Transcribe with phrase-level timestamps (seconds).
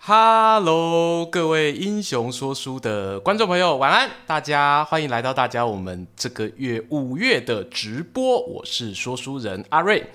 [0.00, 4.08] Hello，各位《英雄说书》的观众朋友，晚安！
[4.26, 10.06] 大家欢迎来到大家我们这个月五月的直播，我是说书人阿瑞。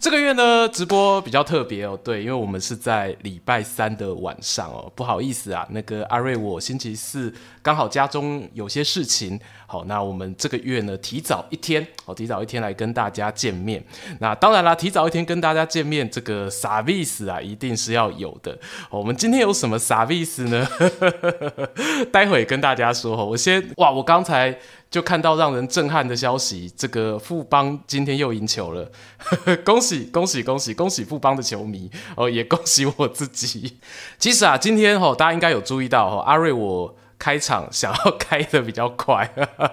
[0.00, 13.84] 这个月呢，直播比较特别哦，对，因为我们是在礼拜三的晚上哦，不好意思啊，那个阿瑞，我星期四刚好家中有些事情，好，那我们这个月呢，提早一天，好，提早一天来跟大家见面。
[14.20, 18.56] 那当然啦，提早一天跟大家见面，这个 service 啊，一定是要有的。
[18.90, 20.66] 我们今今天有什么啥意思呢？
[22.10, 23.26] 待会跟大家说。
[23.26, 24.58] 我先，哇，我刚才。
[24.90, 28.90] 就看到让人震撼的消息，这个富邦今天又赢球了，
[29.62, 33.76] 恭喜恭喜恭喜恭喜富邦的球迷哦，也恭喜我自己。
[34.18, 36.96] 其实啊，今天哈，大家应该有注意到哈，阿瑞我。
[37.18, 39.28] 开场想要开的比较快，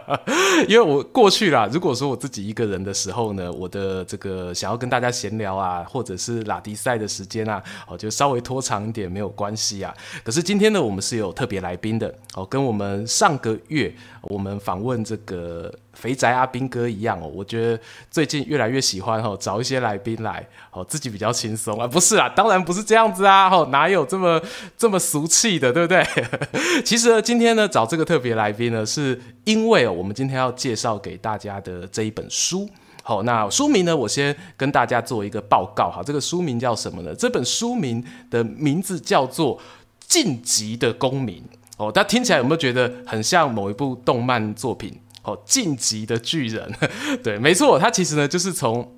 [0.67, 9.93] 因为我过去啦，如果说我自己一个人的时候呢，我的这个想要跟大家闲聊啊，或者是拉迪赛的时间啊，哦，就稍微拖长一点没有关系啊。
[10.23, 15.73] 可是今天呢，我们是有特别来宾的哦，跟我们上个月我们访问这个。
[15.95, 17.79] 肥宅阿兵哥一样哦，我觉得
[18.11, 24.41] 最近越来越喜欢哦，找一些来宾来哦，自己比较轻松啊，不是啊，当然不是这样子啊，哦，哪有这么
[24.77, 26.05] 这么俗气的，对不对？
[26.85, 32.69] 其实呢，今天呢找这个特别来宾呢，是因为哦，我们今天要介绍给大家的这一本书，
[33.03, 37.15] 好，那书名呢，我先跟大家做一个报告哈，这个书名叫什么呢？
[37.15, 39.57] 这本书名的名字叫做
[40.07, 41.37] 《晋级的公民》
[41.77, 44.99] 哦，大家听起来有没有觉得很像某一部动漫作品？
[45.25, 46.71] 哦，晋级的巨人，
[47.23, 48.94] 对，没错，他其实呢就是从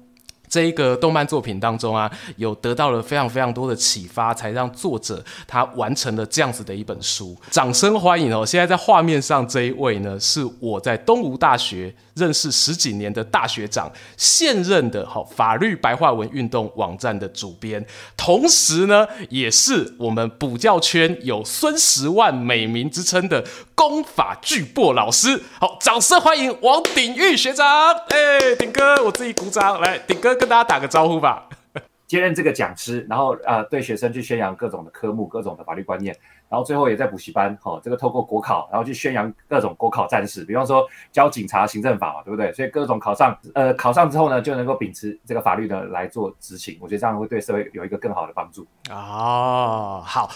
[0.50, 7.36] 这一个动漫作品当中啊，有得到了非常非常多的启发，才让作者他完成了这样子的一本书。
[7.52, 8.46] 掌声欢迎哦！
[8.46, 11.94] 现在在画面上这一位呢，是我在东吴大学。
[12.18, 17.86] 认识十几年的大学长，现任的好法律白话文运动网站的主编，
[18.18, 25.44] 同时呢，也是我们补教圈有孙十万美名之称的功法巨擘老师。
[25.60, 27.94] 好，掌声欢迎王鼎玉学长！
[28.10, 29.80] 哎，鼎哥，我自己鼓掌。
[29.80, 31.50] 来，鼎哥跟大家打个招呼吧。
[32.08, 36.16] 接任这个讲师，然后呃，对学生去宣扬各种的科目、各种的法律观念。
[36.50, 40.82] 然后最后也在补习班，哈、哦，这个透过国考，然后去宣扬各种国考战士，比方说
[41.12, 42.54] 教警察行政法嘛，对不对？
[42.54, 46.78] 所以各种考上，呃，考上之后呢，就能够秉持这个法律的来做执行。
[46.80, 48.66] 我觉得这样会对社会有一个更好的帮助。
[48.90, 50.32] 哦，好，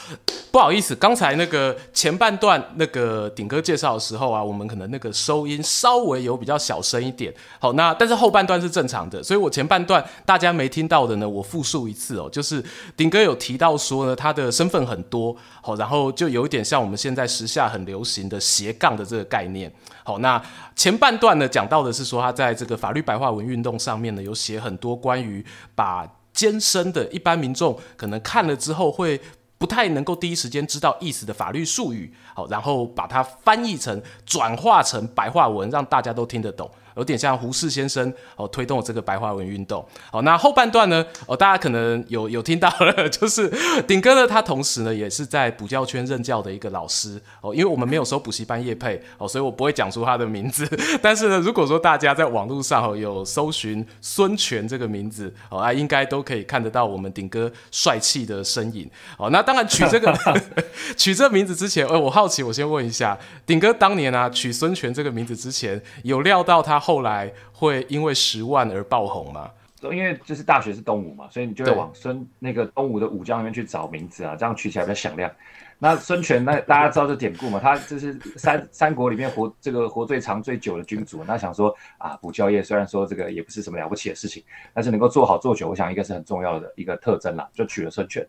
[0.51, 7.33] 不好意思，刚才那个前半段那个鼎哥介绍的时候啊，我们可能那个收音稍微有比较小声一点。
[7.57, 12.63] 好，那但是后半段是正常的，所以我前半段大家没听到的呢，我复述一次哦，就是
[12.97, 16.11] 丁哥有提到说呢，他的身份很多，好，然后。
[16.13, 19.71] 就有一点像我们现在时下很流行的斜杠的这个概念。
[20.03, 20.41] 好，那
[20.75, 29.19] 前半段呢，讲到的是说他在这个法律白话文运动上面呢，有写很多关于把艰深的一般民众可能看了之后会
[29.57, 36.69] 不太能够第一时间知道意思的法律术语，好，然后把它翻译成转化成白话文，让大家都听得懂。
[36.95, 39.85] 有点像胡适先生哦，推动这个白话文运动。
[40.11, 41.05] 好，那后半段呢？
[41.25, 43.49] 哦，大家可能有有听到了， 就是
[43.87, 47.53] 鼎哥呢，他同时呢也是在补教圈任教的一个老师哦。
[47.53, 50.67] 因为我们没有收补习班业配哦，所以我不会讲出他的名字。
[51.01, 58.89] 但是呢，如果说大家在网络上哦有搜寻孙权这个名字哦，啊，应该都可以看得到我们鼎哥帅气的身影。
[59.17, 60.13] 哦，那当然取这个
[60.97, 66.80] 取这个名字之前，呃，我好奇，我先问一下，鼎哥当年啊取孙权这个名字之前，有料到他？
[66.81, 69.49] 后来会因为十万而爆红吗？
[69.83, 75.31] 因为就是大学是东吴嘛，所以你就会往孙那个东吴的武将里面去找名字啊，这样取起来比较响亮。
[75.79, 77.59] 那孙权，那大家知道这典故嘛？
[77.59, 81.23] 他就是三三国里面活这个活最长最久的君主。
[81.23, 88.23] 那想说啊，补教业虽然说这个也不是什么了不起的事情，但是能够做好做久，我想应该是很重要的一个特征啦，就取了孙权。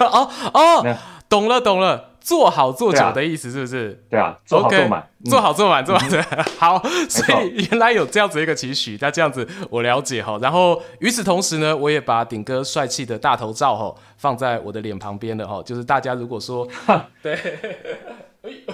[0.00, 0.96] 哦 哦，
[1.28, 2.10] 懂了懂了。
[2.26, 4.04] 做好做久的意思是不是？
[4.10, 6.10] 对啊，做好做满做好做满，做满。
[6.10, 10.36] 嗯、 好，所以原来有这样子一个期许，那这样子我了解哈。
[10.42, 16.66] 然后与此同时呢，我也把顶哥帅气的大头照哈放在我的脸旁边了哈，就是大家如果说
[17.22, 17.38] 对。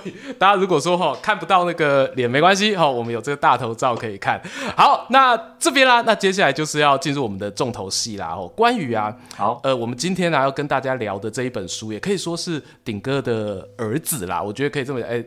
[0.38, 4.40] 大家如果说哈看不到那个脸没关系哈，我们有这个大头照可以看。
[4.76, 8.46] 好，那这边啦，那接下来就是要进入我们的重头戏啦哦。
[8.56, 14.42] 关于啊，好，呃，我们今天呢要跟大家聊的这一本书，也可以说是鼎哥的儿子啦。
[14.42, 15.24] 我觉得可以这么哎。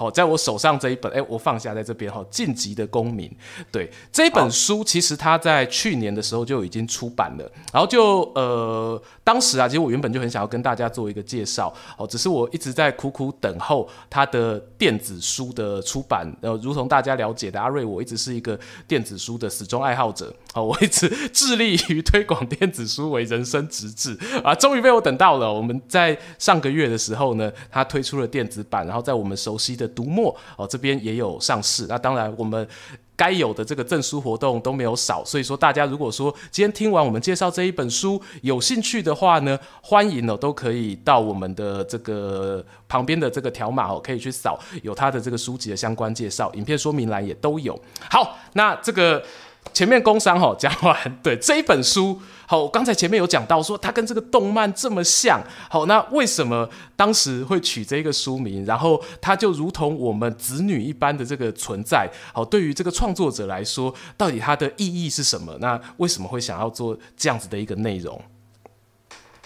[0.00, 3.28] 好，在我手上这一本，哎，我放下在这边哈，《晋级的公民》。
[3.70, 16.34] 对，这本书其实它在去年的时候就已经出版了，然后就呃，当时啊，其实我原本就很想要跟大家做一个介绍，哦，只是我一直在苦苦等候它的电子书的出版。
[16.40, 18.58] 呃，如同大家了解的，阿瑞，我一直是一个
[18.88, 25.52] 电子书的死忠爱好者，好，我一直 致力于推广电子书为人生直至啊，终于被我等到了。
[25.52, 31.86] 我们在上个月的时候呢，它推出了电子版，然后在我们熟悉的读墨哦这边也有上市。
[31.88, 32.66] 那当然，我们
[33.14, 35.24] 该有的这个赠书活动都没有少。
[35.24, 47.80] 所以说，大家如果说今天听完我们介绍这一本书有兴趣的话呢，欢迎哦都可以到我们的这个旁边的这个条码哦，可以去扫有它的这个书籍的相关介绍，影片说明栏也都有。
[48.10, 49.22] 好，那这个。
[49.72, 55.40] 前面工商哈讲完，对这一本书，好，刚才前面有讲到说它跟这个动漫这么像，
[55.70, 58.64] 好，那为什么当时会取这个书名？
[58.64, 65.56] 然后它就如同我们子女一般的这个存在，好，对于这个创作者来说，到底它的意义是什么？
[65.60, 68.20] 那为什么会想要做这样子的一个内容？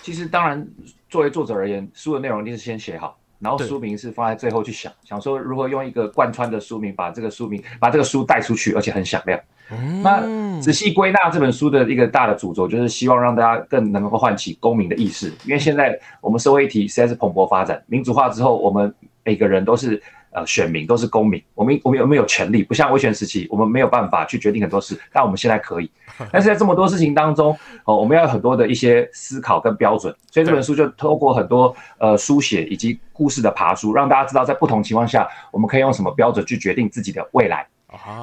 [0.02, 0.66] 其实，当然，
[1.08, 3.18] 作为作者而言，书的内容一定是先写好。
[3.40, 9.38] 然后书名是放在最后去想，想说如何用一个贯穿的书名把这个书名把这个书带出去，而且很响亮。
[9.70, 15.32] 嗯、那仔细归纳这本书的一个大的主轴，就是希望让大家更能够唤起公民的意识。
[15.44, 18.94] 因为现在我们社会议题实在是蓬勃发展，民主化之后，我们
[19.24, 20.00] 每个人都是
[20.32, 21.42] 呃选民，都是公民。
[21.54, 22.62] 我们我们有没有权利？
[22.62, 25.90] 不像威权时期，我们没有办法去决定很多事，但我们现在可以。
[26.30, 37.66] 但是在这么多事情当中，哦，我们要有很多的一些思考跟标准，所以这本书就透过很多呃书写以及故事的爬书，让大家知道在不同情况下，我们可以用什么标准去决定自己的未来。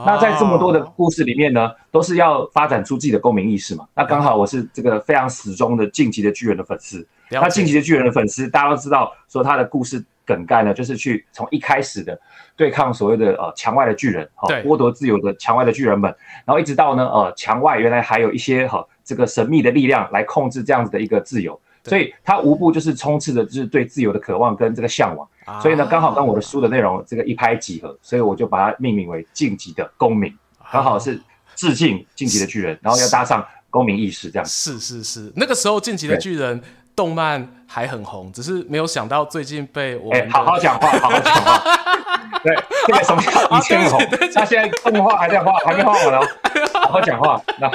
[0.05, 3.87] 那在这么多的故事里面呢，都是要发展出自己的共鸣意识嘛。
[3.95, 7.05] 那刚好我是这个非常始终的《晋级的巨人》的粉丝。
[7.29, 12.19] 那《晋级的巨人》的粉丝，大家都知道，说他的故事梗概呢，就是去从一开始的
[12.57, 16.13] 对抗所谓的呃墙外的巨人，哈，剥夺自由的墙外的巨人们，
[16.45, 25.27] 然后一直到呢呃墙外原来还有一些哈这个神秘的力量来控制这样子的一个自由，所以他无不就是充斥着就是对自由的渴望跟这个向往。
[25.61, 30.31] 所以呢，刚好跟我的书的内容这个一拍即合，所以我就把它命名为《晋级的公民》，
[30.71, 31.19] 刚好是
[31.55, 34.45] 致敬《晋级的巨人》，然后要搭上公民意识这样。
[34.45, 36.61] 是是是，那个时候《晋级的巨人》
[36.95, 41.61] 动漫还很红，只是没有想到最近被我们、欸、好好讲话，好好讲话。
[42.43, 42.55] 对，
[42.87, 43.99] 这个什么叫一千红？
[44.33, 46.27] 他现在动画还在画，还没画完哦。
[46.73, 47.41] 好好讲话。
[47.59, 47.69] 那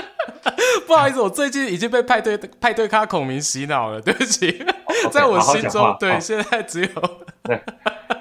[0.86, 4.64] 不好意思，我最近已经被派对派对咖孔明洗脑了，对不起。
[5.10, 6.88] 在我心中，对，现在只有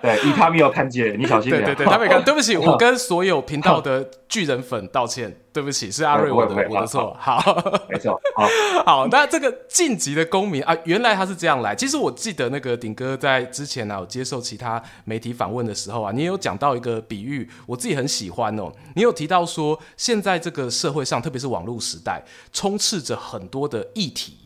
[0.05, 1.63] 对对，以他没有看见，你小心点。
[1.63, 7.15] 对对对，他没看， 对不起，我跟所有频道的巨人粉道歉，对不起，是阿瑞我的我的错。
[7.19, 7.41] 好，
[7.89, 8.47] 没错，好，
[8.85, 11.75] 好，那这个晋级的公民啊，原来他是这样来。
[11.75, 18.71] 其实我记得那个鼎哥在之前啊，有接受其他媒体访问的时候啊，你也有讲到一个比喻，我自己很喜欢哦。
[18.95, 22.23] 你有提到说，现在这个社会上，特别是网络时代，
[22.53, 24.37] 充斥着很多的议题。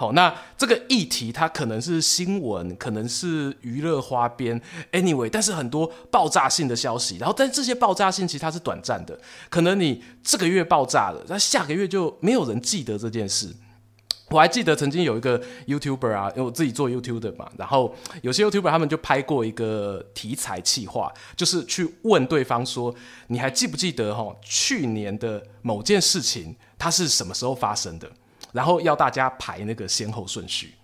[0.00, 4.62] 好，那这个议题它可能是新闻，可能是娱乐花边
[4.92, 9.18] ，anyway，但是很多爆炸性的消息，然后但这些爆炸性其实它是短暂的，
[9.50, 13.52] 可能你这个月爆炸了，那下个月就没有人记得这件事。
[14.30, 17.92] 我还记得曾经有一个 YouTuber 啊，因为我自己做 YouTube 的嘛，然后
[18.22, 22.94] 有些 YouTuber 他们就拍过一个题材企划，就是去问对方说，
[23.26, 28.08] 你还记不记得哈，去年的某件事情它是什么时候发生的？
[28.52, 30.74] 然后要大家排那个先后顺序，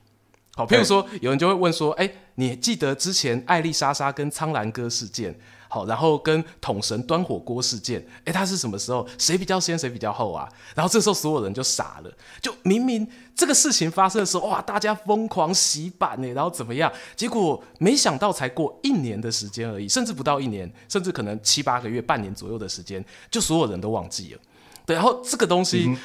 [0.55, 5.35] 好，譬如说有人就会问说，哎，你记得之前艾丽莎莎跟苍兰哥事件，
[5.69, 9.09] 好，然后跟桶神端火锅事件，哎，他是什么时候？
[9.19, 10.49] 谁比较先，谁比较后啊？
[10.77, 16.93] 然后这时候所有人就傻了，就明明这个事情发生的时候，哇，大家疯狂洗版呢，然后怎么样？
[17.17, 24.41] 结果没想到才过一年的时间而已，甚至不到一年，甚至可能七八个月、半年左右的时间，就所有人都忘记了。
[24.87, 25.97] 对，然后这个东西。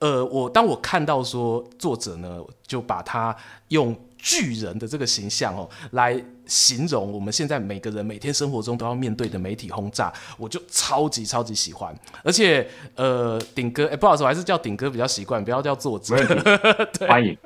[0.00, 3.34] 嗯呃，我当我看到说作者呢，就把他
[3.68, 11.94] 用巨人的这个形象哦，来形容我们现在每个人每天生活中都要面对的媒体轰炸，我就超级超级喜欢。
[12.22, 16.16] 而且，呃，顶哥，哎，不好意思，我还是叫顶哥比较习惯，不要叫作者。
[16.98, 17.36] 对欢迎。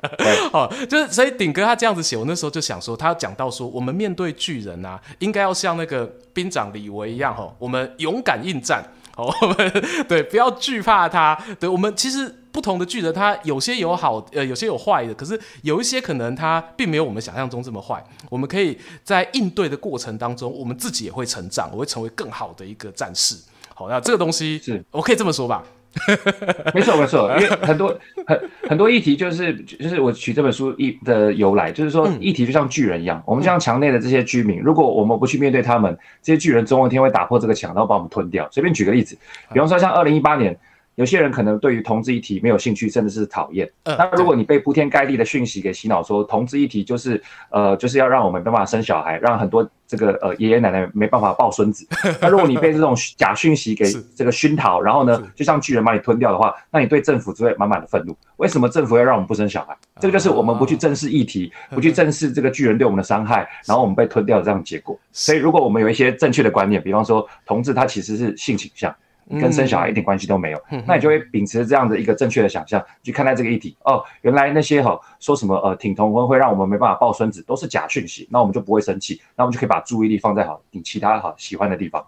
[0.51, 8.83] 哦， 就是所以顶哥他这样子写，我那时候就想说，他讲到说，我们面对巨人啊，应该要像那个兵长李维一样，哈，我们勇敢应战。
[9.17, 11.37] 哦，我们 对，不要惧怕他。
[11.59, 15.13] 对，我们其实不同的巨人，他有些有好，呃，有些有坏的。
[15.13, 18.03] 可是有一些可能他并没有我们想象中这么坏。
[18.29, 23.35] 我们可以在应对的过程当中，我们自己也会成长，我会成为更好的一个战士。
[23.73, 25.63] 好，那这个东西是我可以这么说吧？
[26.73, 27.93] 没错没错，因为很多
[28.25, 38.47] 很很多议题就是就是我取这本书一的由来，就是说议题就像巨人一样，嗯、我们像墙内的这些居民，如果我们不去面对他们，这些巨人总有一天会打破这个墙，然后把我们吞掉。
[38.51, 39.17] 随便举个例子，
[39.51, 40.57] 比方说像二零一八年。
[40.95, 43.69] 有些人可能对于同志议题没有兴趣，甚至是讨厌。
[43.83, 51.87] 嗯，那如果你被铺天盖地的讯息给洗脑，说同志议题就是呃就是要让我们没办法生小孩，让很多这个呃爷爷奶奶没办法抱孙子。
[52.21, 58.15] 那如果你被这种假讯息给这个熏陶，然后呢，就像巨人把你吞掉的话，那你对政府就会满满的愤怒。
[58.37, 59.75] 为什么政府要让我们不生小孩？
[59.99, 64.99] 这个就是我们不去正视议题，不去正视这个巨人对我们的伤害，然后我们被吞掉的这样的结果。
[65.11, 68.93] 所以，如果我们有一些正确的观念，比方说同志他其实是性倾向。
[69.39, 73.75] 跟生小孩一点关系都没有，嗯、那你就会秉持这样的一个正确的想象去看待这个议题。
[73.83, 82.05] 哦，原来那些哈说什么呃挺同婚会让我们没办法抱孙子，都是假讯息，那我们就不会生气，那我们就可以把注意力放在好你其他好喜欢的地方。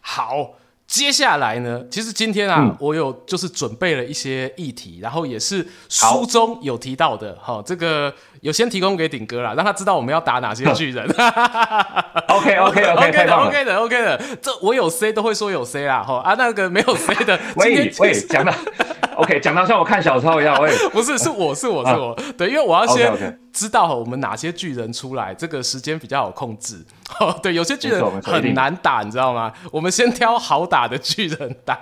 [0.00, 0.54] 好。
[0.86, 8.12] 接下来呢，其实今天啊，嗯、我有就是准备了一些议题，然后也是书中有提到的，哈这个
[8.44, 11.02] 有先提供给顶哥啦，让他知道我们要打哪些巨人。
[12.28, 18.52] OK OK OK OK 的 OK 的 OK 的，这我有 C 都会说有 C 啦，吼啊那个没有 C 的， 喂喂讲到。
[19.16, 26.84] OK，讲到像我看小抄一样，我也 不是，是我是我是我，对，因为我要先知道我们哪些巨人出来，这个时间比较好控制。
[27.40, 29.52] 对，有些巨人很难打，你知道吗？
[29.70, 31.78] 我们先挑好打的巨人打。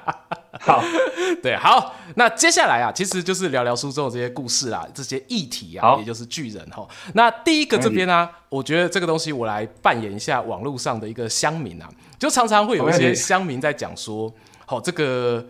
[0.62, 0.82] 好，
[1.42, 6.86] 对，好，那接下来啊，其实就是聊聊书中的这些故事啦，这些议题啊，也就是巨人哈。
[7.14, 11.88] 那第一个这边呢，我觉得这个东西我来扮演一下网络上的一个乡民啊，
[12.18, 14.32] 就常常会有一些乡民在讲说，
[14.64, 15.44] 好，这个。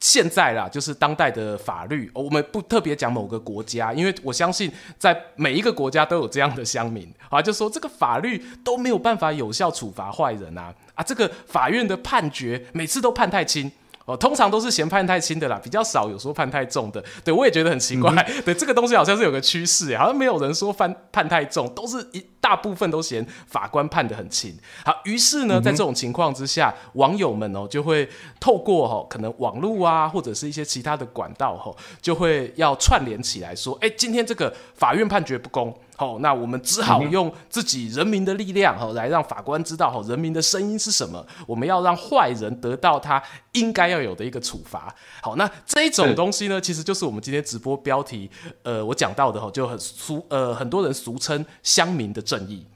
[0.00, 13.68] 现在啦，就是当代的法律，我们不特别讲某个国家，因为我相信在每一个国家都有这样的乡民啊，就说这个法律都没有办法有效处罚坏人啊啊，这个法院的判决每次都判太轻。
[14.08, 17.04] 哦，通常都是嫌判太轻的啦，比较少有说判太重的。
[17.22, 18.10] 对，我也觉得很奇怪。
[18.10, 24.56] 嗯、 对，这个东西好像是有个趋势，好像没有人说判判太重，都是一大部分都嫌法官判得很轻。
[24.84, 28.08] 好，于是呢，在这种情况之下，网友们哦就会
[28.40, 35.76] 透过哈可能网络啊，或者是一些其他的管道哈，就会要串联起来说，哎，今天这个法院判决不公。
[35.96, 41.26] 好，那我们只好用自己人民的力量，哈，来让法官知道，哈，人民的声音是什么。
[41.44, 44.94] 我们要让坏人得到他应该要有的一个处罚。
[45.20, 48.30] 好，那这一种东西呢，其实就是我们今天直播标题，
[48.62, 52.66] 呃，我讲到的，哈，就很俗，呃，很多人俗称乡民的正义。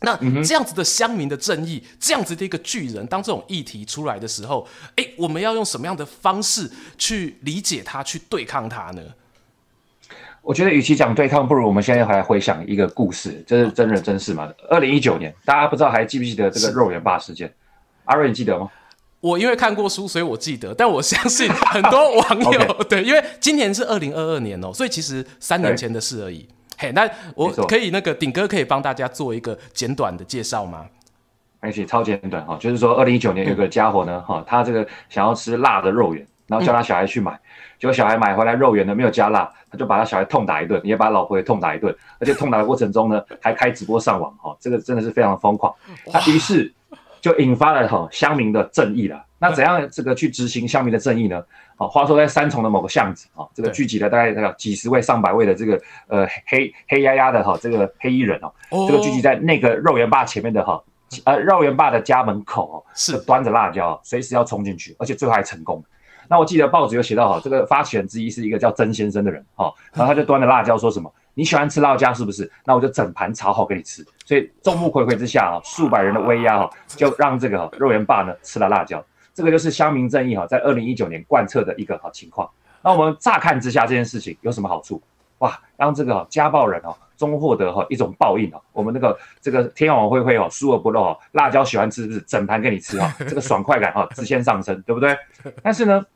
[0.00, 9.02] 那这样子的乡民的正义，这样子的一个巨人，当这种议题出来的时候，诶，我们要用什么样的方式去理解他，去对抗他呢？
[10.42, 14.46] 我觉得，与其讲对抗，不如我们现在还来回想一个故事，这是真人真事嘛。
[14.68, 17.50] 二零一九年，大家不知道还记不记得这个肉圆霸事件？
[18.04, 18.70] 阿瑞，你记得吗？
[19.20, 20.74] 我因为看过书，所以我记得。
[20.74, 22.60] 但我相信很多网友.
[22.90, 26.46] 对，因为今年是二零二二年哦、喔，所以其实三年前的事而已。
[26.78, 30.86] 对嘿，那我可以那个顶哥可以帮大家做一个简短的介绍吗？
[31.60, 37.32] 而且超简短哈，就是说二零一九年有个家伙呢哈，嗯、他这个想要吃辣的肉圆，然后叫他小孩去买。
[37.32, 37.40] 嗯
[37.76, 45.74] 结果小孩买回来肉圆呢，没有加辣，他就把他小孩痛打一顿，也把老婆也痛打一顿，而且痛打的过程中呢， 还开直播上网哈，这个真的是非常的疯狂。
[46.06, 46.72] 那于是
[47.20, 49.22] 就引发了哈乡民的正义了。
[49.38, 51.42] 那怎样这个去执行乡民的正义呢？
[51.76, 58.38] 好，话说在三重的某个巷子啊，这个聚集了大概大概几十位、上百位的这个呃黑黑压压的哈这个黑衣人
[58.70, 60.80] 哦，这个聚集在那个肉圆坝前面的哈
[61.24, 65.84] 呃肉圆坝的家门口哦，是端着辣椒，随时要冲进去，而且最后还成功。
[66.28, 72.50] 那我记得报纸有写到哈，这个发起人之一是一个叫曾先生的人哈，然后他就端着辣椒说什么：“你喜欢吃辣椒是不是？
[72.64, 79.04] 那我就整盘炒好给你吃。”所以众目睽睽之下啊，数百人的威压哈，就让这个肉圆爸呢吃了辣椒。
[79.34, 82.48] 这个就是乡民正义哈，在二零一九年贯彻的一个好情况。
[82.82, 85.02] 那我们乍看之下这件事情有什么好处？
[85.38, 88.62] 哇，让这个家暴人哦，终获得哈一种报应哦。
[88.72, 92.20] 我们那个这个天网恢恢哦，疏而不漏哦，辣椒喜欢吃是不是？
[92.20, 95.16] 整盘给你吃哈， 这个爽快感哈直线上升，对不对？
[95.62, 96.06] 但是呢，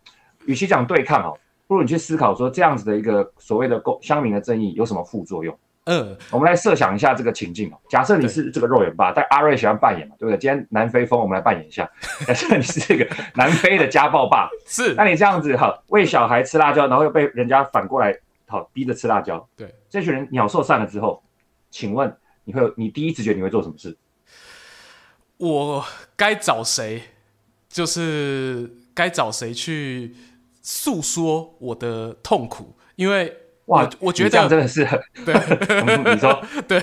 [0.46, 5.58] 与其讲对抗哦，不如你去思考说这样子的一个所谓的公乡民的正义有什么副作用？
[5.90, 7.78] 嗯，我们来设想一下这个情境哦。
[7.88, 10.38] 假设你是这个肉眼爸，但阿瑞喜欢扮演嘛，对不对？
[10.38, 11.90] 今天南非风，我们来扮演一下。
[12.28, 18.14] 假设你是这个南非的家暴爸，是，那你这样子哈，喂小孩吃辣椒，然后又被人家反过来。
[18.46, 19.48] 好，逼着吃辣椒。
[19.56, 21.22] 对，这群人鸟兽散了之后，
[21.70, 22.14] 请问
[22.44, 23.96] 你会，你第一直觉你会做什么事？
[25.38, 25.84] 我
[26.16, 27.02] 该找谁？
[27.68, 30.14] 就是该找谁去
[30.62, 32.74] 诉说我的痛苦？
[32.96, 33.36] 因为
[33.68, 34.86] 哇，我觉得这样真的是，
[35.24, 35.34] 对，
[36.14, 36.82] 你说， 对，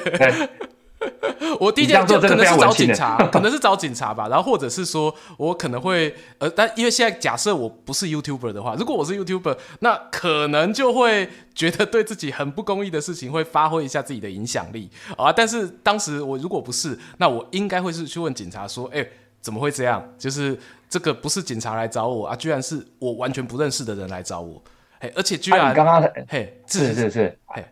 [1.60, 4.28] 我第一件就可能是找警察，可能是找警察吧。
[4.28, 15.32] 然后或者是说我可能会呃，但因为现在假设我不是 YouTuber 的话，如果我是 YouTuber，那可能就会觉得对自己很不公义的事情会发挥一下自己的影响力啊。
[15.32, 19.12] 但是当时我如果不是，那我应该会是去问警察说，哎、欸，
[19.42, 20.04] 怎么会这样？
[20.18, 20.58] 就是
[20.90, 24.62] 这个不是警察来找我啊，居然是我完全不认识的人来找我。
[25.00, 27.64] 嘿，而且居然你刚刚嘿，是是是，嘿。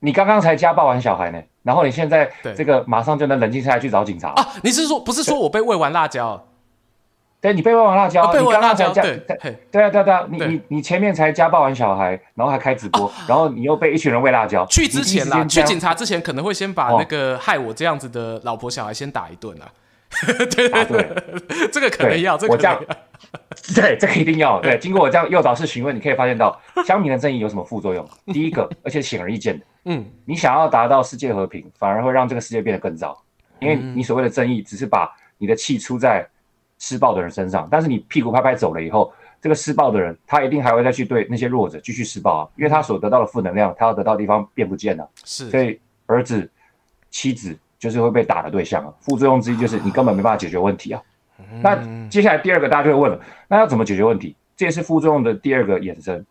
[0.00, 4.48] 你刚刚才家暴完小孩呢，然后你现在这个马上就能冷静下来去找警察啊？
[4.62, 6.46] 你是说不是说我被喂完辣椒？
[7.40, 9.36] 对，你被喂完辣椒，被喂完辣椒，对对
[9.70, 10.26] 对啊对啊对啊！
[10.30, 14.64] 你你你前面才家暴完小孩，然后还开直播，然后你又被一群人喂辣椒。
[14.66, 19.68] 去之前啦，去警察之前可能会先把那个害我这样子的老婆小孩先打一顿啊。
[20.54, 22.82] 对对对，这个可能要，这个要。
[23.74, 24.60] 对，这个一定要。
[24.60, 28.06] 对，经过我这样诱导式询问，你可以发现到乡民的正义有什么副作用？
[28.26, 29.64] 第一个，而且显而易见的。
[29.86, 33.16] 嗯，你想要达到世界和平，反而会让这个世界变得更糟，
[33.60, 36.26] 因为你所谓的正义只是把你的气出在
[36.78, 45.08] 施暴的人身上，但是你屁股拍拍走了以后，这个施暴的人他一定还会再去对那些弱者继续施暴啊，因为他所得到的负能量，他要得到的地方变不见了。
[45.24, 46.50] 是，所以儿子、
[47.10, 48.92] 妻子就是会被打的对象啊。
[49.00, 51.00] 副作用之一就是你根本没办法解决问题啊。
[51.62, 51.76] 那
[52.08, 54.34] 接下来第二个大家就会问了，那要怎么解决问题？
[54.56, 56.24] 这也是副作用的第二个衍生。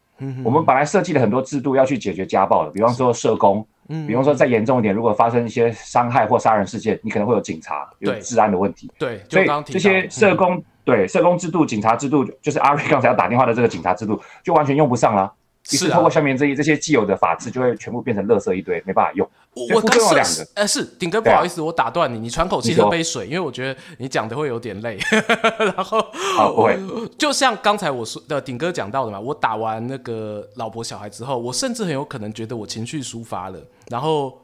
[0.44, 8.90] 我们本来设计了很多制度要去解决家暴的，比方说社工，嗯，比方说再严重一点，如果发生一些伤害或杀人事件，你可能会有警察，有治安的问题。
[8.98, 15.32] 对，所以这些社工，对社工制度、警察制度，就是阿瑞刚才要打电话的这个警察制度，就完全用不上了。
[15.72, 19.30] 于是透过下面这一这些既有的法制，就会全部变成垃圾一堆，没办法用。
[19.56, 24.98] 我刚有两个，呃，是顶哥，不好意思，我打断你，你喘口气，喝杯水，因为我觉得你讲的会有点累。
[25.60, 26.04] 然后，
[26.36, 26.78] 好，不会。
[27.18, 34.38] 就像刚才我说的，顶哥讲到的嘛，我打完那个老婆小孩之后，我甚至很有可能觉得我情绪抒发了，然后。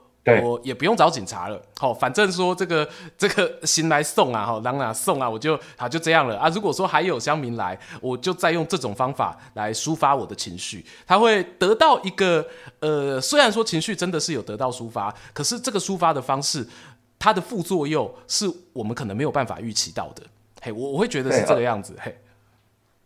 [0.43, 6.49] 我也不用找警察了，好，反正说这个这个行来送啊，哈，让啊送啊，我就好就这样了啊。
[6.49, 12.45] 如果说还有乡民来，我就再用这种方法来抒发我的情绪，他会得到一个
[12.79, 16.67] 呃，虽然说情绪真的是有得到抒发，可是这个抒发的方式，
[17.17, 20.23] 它的副作用是我们可能没有办法预期到的。
[20.61, 22.15] 嘿，我我会觉得是这个样子，嘿，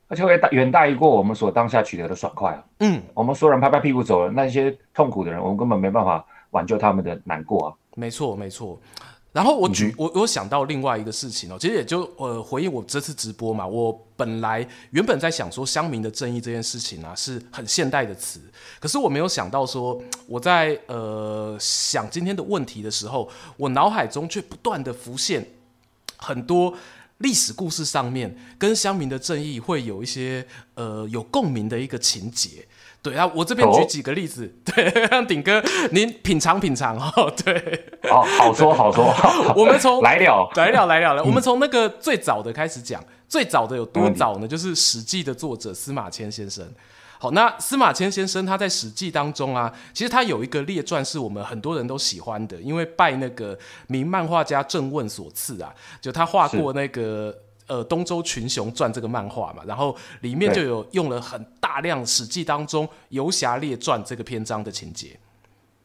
[0.08, 2.63] 而且会大远大于过我们所当下取得的爽快啊。
[2.80, 6.25] 嗯，我们所有人拍拍屁股走了，那些痛苦的人，我们根本没办法。
[6.53, 8.79] 挽救他们的难过啊，没错没错。
[9.33, 18.39] 然后我举、嗯、我我想到另外一个事情哦，其实也就呃回应我这次直播嘛，我本来原本在想说乡民的正义这件事情啊是很现代的词，
[18.79, 25.44] 可是我没有想到说我在呃想今天的问题的时候，我脑海中却不断的浮现
[26.18, 26.72] 很多
[27.20, 30.46] 历史故事上面跟乡民的正义会有一些
[30.76, 32.66] 呃有共鸣的一个情节。
[33.02, 37.30] 对啊，我这边举几个例子，哦、 对，让鼎哥您品尝品尝哦。
[37.44, 39.14] 对，好，好说好说。
[39.58, 44.48] 我们从来了来了来了来，我们从那个最早的开始讲，最早的有多早呢？
[44.48, 46.66] 就是《史记》的作者司马迁先生。
[47.24, 53.57] 好，那司马迁先生他在《史记》当中啊，其实他有一个列传是我们很多人都喜欢的，因为拜那个
[53.88, 57.33] 名漫画家郑问所赐啊，就他画过那个。
[57.66, 65.18] 呃，东周群雄传这个漫画嘛，然后里面就有用了很大量《史记》当中游侠列传这个篇章的情节。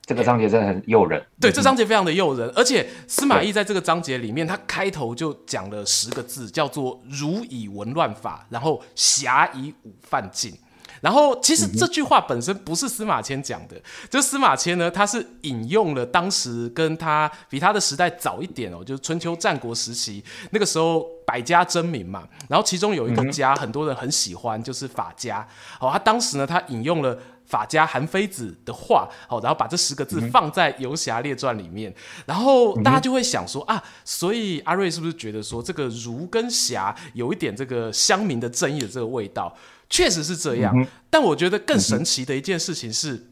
[0.05, 1.24] 这个章节真的很诱人。
[1.40, 10.53] 对，这章节非常的诱人，而且司马懿在这个章节里面，他开头就讲了十个字，叫做“儒以文乱法，然后侠以武犯禁”。
[11.00, 13.76] 然后，其实这句话本身不是司马迁讲的，
[14.11, 22.26] 就司马迁呢，他是引用了当时跟他比他的时代早一点哦，就是春秋战国时期那个时候百家争鸣嘛。
[22.48, 25.46] 然后其中有一个家，很多人很喜欢，就是法家。
[25.80, 31.94] 哦，他当时呢，他引用了法家韩非子的话，好，然后把这十个字放在《游侠列传》里面，
[32.26, 39.54] 然后大家就会想说啊，所以阿瑞是不是觉得说这个儒跟侠有一点这个乡民的正义的这个味道？
[39.90, 40.74] 确实是这样，
[41.09, 43.31] 但我觉得更神奇的一件事情是，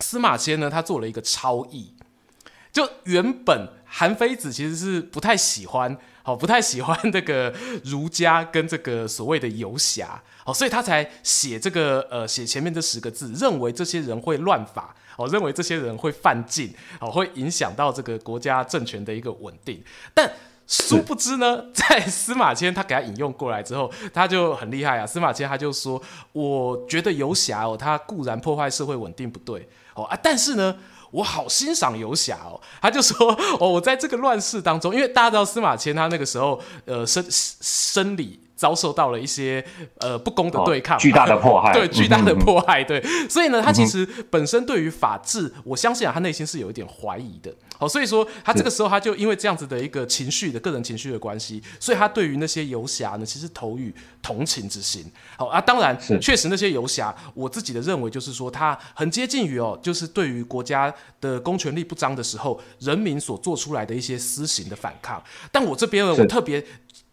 [0.00, 1.94] 司马迁呢，他做了一个超译。
[2.70, 7.54] 就原本韩非子其实是不太喜欢，好，不太喜欢这个
[7.84, 19.82] 儒家跟这个所谓的游侠，好，所以他才写这个呃，写前面这十个字，认为这些人会乱法，哦，认为这些人会犯禁，哦，会影响到这个国家政权的一个稳定，
[20.12, 20.30] 但。
[20.66, 25.06] 殊不知呢，在司马迁他给他引用过来之后，他就很厉害啊。
[25.06, 26.02] 司马迁他就说
[26.32, 30.76] ：“我觉得游侠哦，他固然破坏社会稳定不对哦啊，但是呢，
[31.12, 39.64] 我好欣赏游侠哦。”他就说：“哦，我在这个乱世当中，因为大家知道司马迁他那个时候呃生生理遭受到了一些
[39.98, 47.54] 呃不公的对抗，哦、巨大的迫害， 对巨大的迫害，对，所以呢，他其实本身对于法治，我相信啊，他内心是有一点怀疑的。
[47.78, 55.04] 好，所以说他这个时候他就因为这样子的一个情绪的个人情绪的关系，所以他对于那些游侠呢，其实投予同情之心。
[55.36, 65.22] 好啊，当然，确实那些游侠，我自己的认为就是说，他很接近于哦，就是对于国家的公权力不彰的时候，人民所做出来的一些私刑的反抗。
[65.52, 66.64] 但我这边呢，我特别。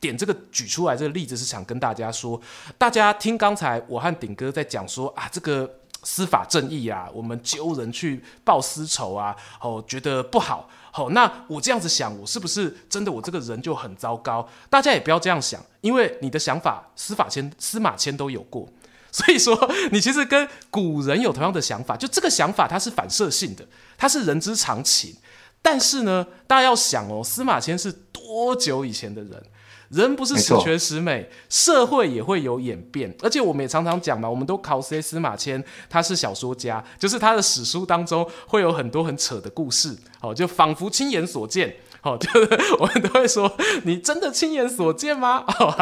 [0.04, 2.40] 点这个举出来这个例子是想跟大家说，
[2.78, 14.46] 大家听刚才我和鼎哥在讲说啊，这个司法正义啊，我们揪人去报私仇啊，哦，觉得不好，好，那我这样子想，我是不是真的我这个人就很糟糕？
[14.70, 18.68] 大家也不要这样想，因为你的想法司法迁司马迁都有过，
[19.10, 19.58] 所以说
[19.94, 23.66] 你其实跟古人有同样的想法，就这个想法它是反射性的，
[23.98, 25.16] 它是人之常情。
[25.62, 29.42] 但是呢，大家要想哦，司马迁是多久以前的人？
[29.94, 41.76] 人不是十全十美，社会也会有演变，而且我们也常常讲嘛，我们都考 C 司马迁，他是小说家，就是他的史书当中会有很多很扯的故事，哦，就仿佛亲眼所见。
[42.04, 43.52] 哦，就是 我们都会说，
[43.84, 45.44] 你真的亲眼所见吗？
[45.60, 45.74] 哦，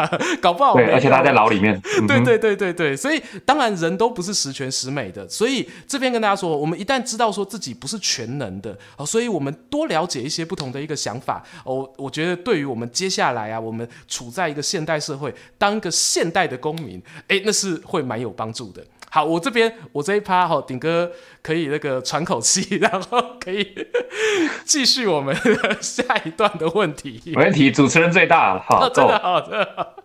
[0.41, 1.79] 搞不好对，而且他在牢里面。
[2.07, 18.83] 对对对对对，所以当然人都不是十全十美的，所以这边跟大家说，我们一旦知道说自己不是全能的，哦，所以我们多了解一些不同的一个想法，哦，我觉得对于我们接下来啊，我们处在一个现代社会，当一个现代的公民，诶，那是会蛮有帮助的。
[19.13, 21.11] 好，我这边我这一趴哈，顶哥
[21.43, 23.67] 可以那个喘口气，然后可以
[24.63, 25.35] 继续我们
[25.81, 27.21] 下一段的问题。
[27.25, 29.95] 没问题，主持人最大了，好，真的好，真的好。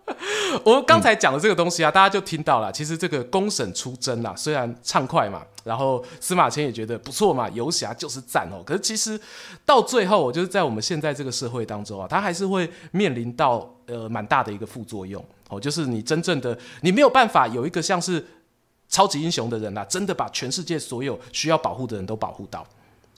[0.65, 2.69] 我们刚才讲的这个东西啊，嗯、大家就听到了。
[2.69, 8.61] 其实这个公审出征啊，虽然畅快嘛，然后司马迁也觉得不错嘛，游侠就是赞哦。
[8.65, 9.17] 可是其实
[9.65, 18.25] 到最后，我就是在我们现在这个社会当中啊，他还是会面临到呃蛮大的一个副作用哦，就是你真正的你没有办法有一个像是。
[18.89, 22.65] 超级英雄的人呐、啊，真的把全世界所有需要保护的人都保护到，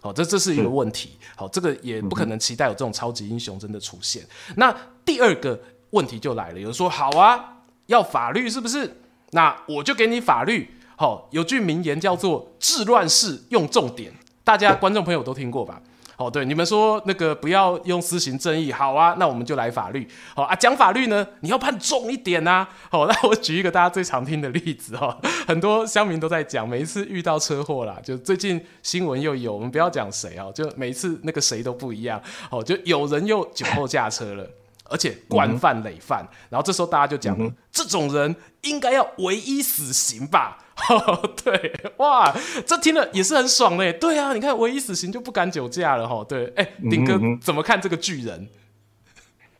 [0.02, 4.24] 好，这这是一个问题，好，这个也不可能期待有这种超级英雄真的出现。
[4.56, 5.60] 那第二个
[5.92, 9.02] 问题就来了，有人说好啊，要法律是不是？
[9.32, 10.76] 那我就给你法律。
[10.98, 14.12] 好，有句名言叫做“治乱世用重典”，
[14.44, 15.82] 大家观众朋友都听过吧？
[16.20, 20.06] 哦，对，你们说那个不要用私刑正义，好啊，那我们就来法律。
[20.36, 22.70] 好啊，讲法律呢，你要判重一点呐、啊。
[22.92, 32.22] 好， 那我举一个大家最常听的例子哈， 很多乡民都在讲，每一次遇到车祸啦，就最近新闻又有，我们不要讲谁啊，就每一次那个谁都不一样。
[32.52, 34.46] 哦，就有人又酒后驾车了，
[34.90, 40.58] 而且惯犯累犯，然后这时候大家就讲，嗯、这种人应该要唯一死刑吧。
[40.90, 42.34] 哦，对，哇，
[42.66, 43.94] 这听了也是很爽嘞。
[43.94, 46.26] 对啊，你看，唯一死刑就不敢酒驾了哈。
[46.28, 48.48] 对，哎，丁哥怎么看这个巨人？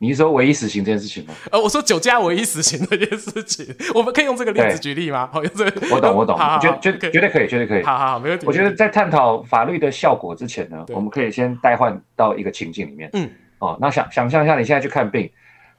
[0.02, 1.34] 你是说唯一死刑这件事情吗？
[1.52, 5.28] 呃，我说酒驾唯一死刑这件事情， 我们可以用这个例子举例吗？
[5.30, 5.94] 好，用这个。
[5.94, 7.82] 我懂，我懂，绝绝绝对可以，绝对可以。
[7.82, 8.46] 好好好，没问题。
[8.46, 13.10] 我觉得在探讨法律的效果之前呢，我们可以先代换到一个情境里面。
[13.12, 13.30] 嗯。
[13.58, 15.30] 哦，那想想象一下，你现在去看病，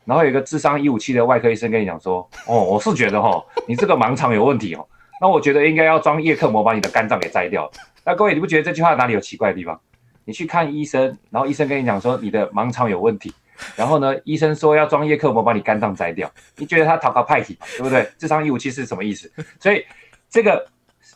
[0.06, 4.86] 然后有一个智商一五七的外科医生跟你讲说：“哦，我是觉得哈，你这个盲肠有问题哦。”
[5.22, 7.72] 那我觉得应该要装叶克膜把你的肝脏给摘掉。
[8.04, 9.80] 那各位，你不觉得这句话哪里有奇怪的地方？
[10.26, 13.32] 你去看医生，然后医生跟你讲说你的盲肠有问题，
[13.76, 18.10] 然后呢，医生说要装叶克膜把你肝脏摘掉，你觉得他讨个派体，对不对？
[18.18, 19.32] 智商一五七是什么意思？
[19.60, 19.86] 所以
[20.28, 20.66] 这个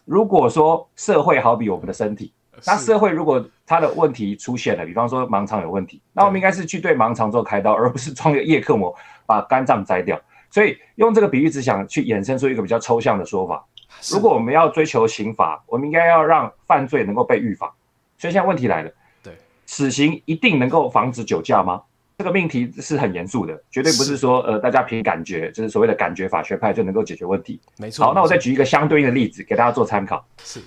[0.05, 2.31] 如果说社会好比我们的身体，
[2.65, 10.21] 那社会如果它的问题出现了，比方说盲肠有问题，那我们应该是去对盲肠做开刀，而不是装个叶克膜把肝脏摘掉。
[10.51, 13.65] 所以用这个比喻，只想去衍生出一个比较抽象的说法。
[14.11, 17.71] 如果我们要追求刑罚，我们应该要让犯罪能够被预防。
[18.17, 18.91] 所以现在问题来了，
[19.23, 19.33] 对，
[19.65, 21.81] 死刑一定能够防止酒驾吗？
[22.17, 27.59] 这个命题是很严肃的，绝对不是说呃大家凭感觉，就是所谓的感觉法学派就能够解决问题。
[27.77, 28.05] 没错。
[28.05, 30.25] 好，那我再举一个相对应的例子给大家做参考。
[30.41, 30.61] 是，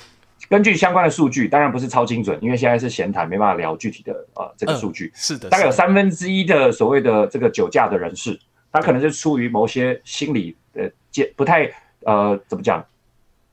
[0.50, 5.10] 根据相关的数据，当然不是超精准，因为现在是闲谈，没办法聊具体的呃这个数据。
[5.14, 5.48] 是的。
[5.48, 8.38] 大概有三分之一的所谓的这个酒驾的人士，
[8.70, 11.70] 他可能是出于某些心理的介不太
[12.04, 12.84] 呃怎么讲？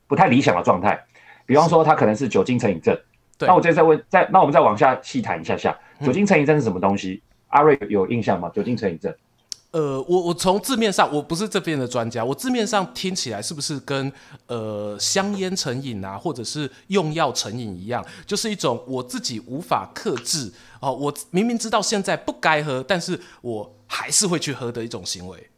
[0.08, 1.04] 不太理想的状态，
[1.46, 2.98] 比方说他可能是酒精成瘾症。
[3.38, 7.22] 对，那我这再问，再那我们再往下细谈一下下，酒精成瘾症是什么东西？
[7.24, 8.50] 嗯、阿瑞有印象吗？
[8.54, 9.14] 酒精成瘾症？
[9.72, 14.10] 呃，我我从字面上，我不是这边的专家，我字面上听起来是不是跟
[14.48, 25.50] 呃香烟成瘾啊，或者是用药成瘾一样，就是一种我自己无法克制哦，我明明知道现在不该喝，但是我还是会去喝的一种行为。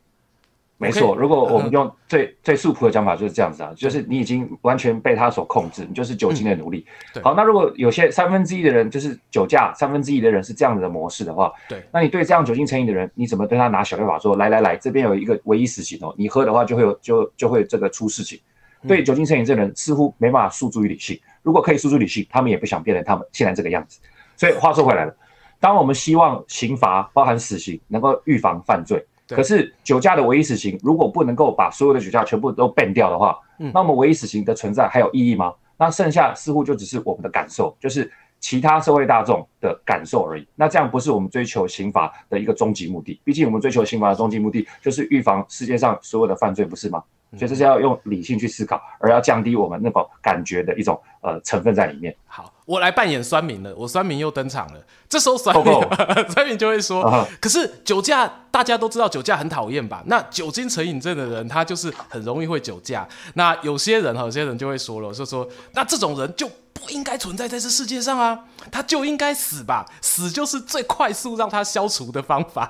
[0.80, 6.86] 没错，如果我们用最最素朴的讲法就是这样子啊，就是你已经完全被他所控制，你就是酒精的奴隶。
[7.24, 18.40] 好，那如果有些三分之一的人就是酒驾，三分之一的人是这样子的模式的话，对，那你对这样酒精成瘾的人，你怎么对他拿小六法说，来来来，这边有一个唯一死刑哦，你喝的话就会有就就会这个出事情。
[18.88, 24.00] 对酒精成瘾这人似乎没办法诉诸于理性，如果可以诉诸理性，他们也不想变成他们现在这个样子。
[24.36, 25.16] 所以话说回来了，
[25.60, 29.04] 当我们希望刑罚包含死刑能够预防犯罪。
[29.30, 35.54] 可是酒驾的唯一死刑，如果不能够把所有的酒驾全部都 ban 掉的话，嗯，那么唯一死刑的存在还有意义吗？
[35.78, 40.48] 那剩下似乎就只是我们的感受，就是其他社会大众的感受而已。
[40.56, 43.20] 那这样不是我们追求刑罚的一个终极目的。
[43.24, 47.04] 毕竟我们追求刑罚的终极目的就是预防世界上所有的犯罪，不是吗？
[47.38, 52.16] 所以这是要用理性去思考，而要降低我们那种感觉的一种呃成分在里面。
[52.26, 54.80] 好，我来扮演酸民了，我酸民又登场了。
[55.10, 55.74] 这时候酸民
[56.32, 57.28] 酸民就会说：“uh -huh.
[57.42, 60.04] 可是酒驾大家都知道酒驾很讨厌吧？
[60.08, 63.08] 那酒精成瘾症的人他就是很容易会酒驾。
[63.34, 72.70] 那有些人哈，有些人就会说了，就说那这种人就不应该存在在这世界上啊，他就应该死吧，死就是最快速让他消除的方法。”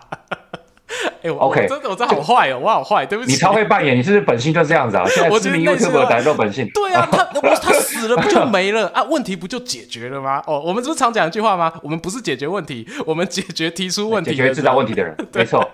[1.21, 3.31] 哎、欸、，OK，我真的我真的好坏哦，我好坏，对不起。
[3.31, 5.05] 你超会扮演，你是不是本性就是这样子啊？
[5.09, 6.69] 现在知名 YouTuber 的本性。
[6.73, 9.03] 对啊， 他我他死了不就没了啊？
[9.03, 10.41] 问题不就解决了吗？
[10.47, 11.73] 哦，我们是不是常讲一句话吗？
[11.83, 15.15] 我们不是解决问题，我们解决提出问题、解决制造问题的人。
[15.33, 15.67] 没错。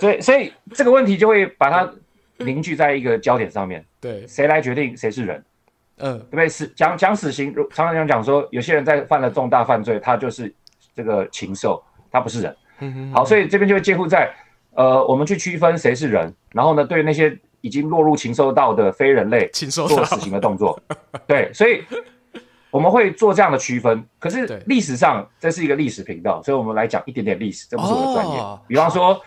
[0.00, 1.90] 所以，所以这个问题就会把它
[2.38, 3.84] 凝聚在一个焦点上面。
[4.00, 5.42] 对，谁来决定谁是人？
[5.98, 6.48] 嗯，对不对？
[6.48, 10.52] 死讲讲死刑，常常讲说，有些人在犯了重大犯罪，他就是
[10.94, 12.56] 这个禽兽，他不是人。
[12.80, 13.12] 嗯哼。
[13.12, 14.30] 好，所以这边就会介乎在。
[14.78, 20.80] 呃，我们去区分谁是人，然后呢，对那些已经落入禽兽道的非人类做死刑的动作，
[21.26, 21.82] 对，所以
[22.70, 24.04] 我们会做这样的区分。
[24.20, 28.38] 可是历史上这是一个历史频道，所以我们来讲一点点历史，这不是我的专业。
[28.38, 29.20] 哦、比方说，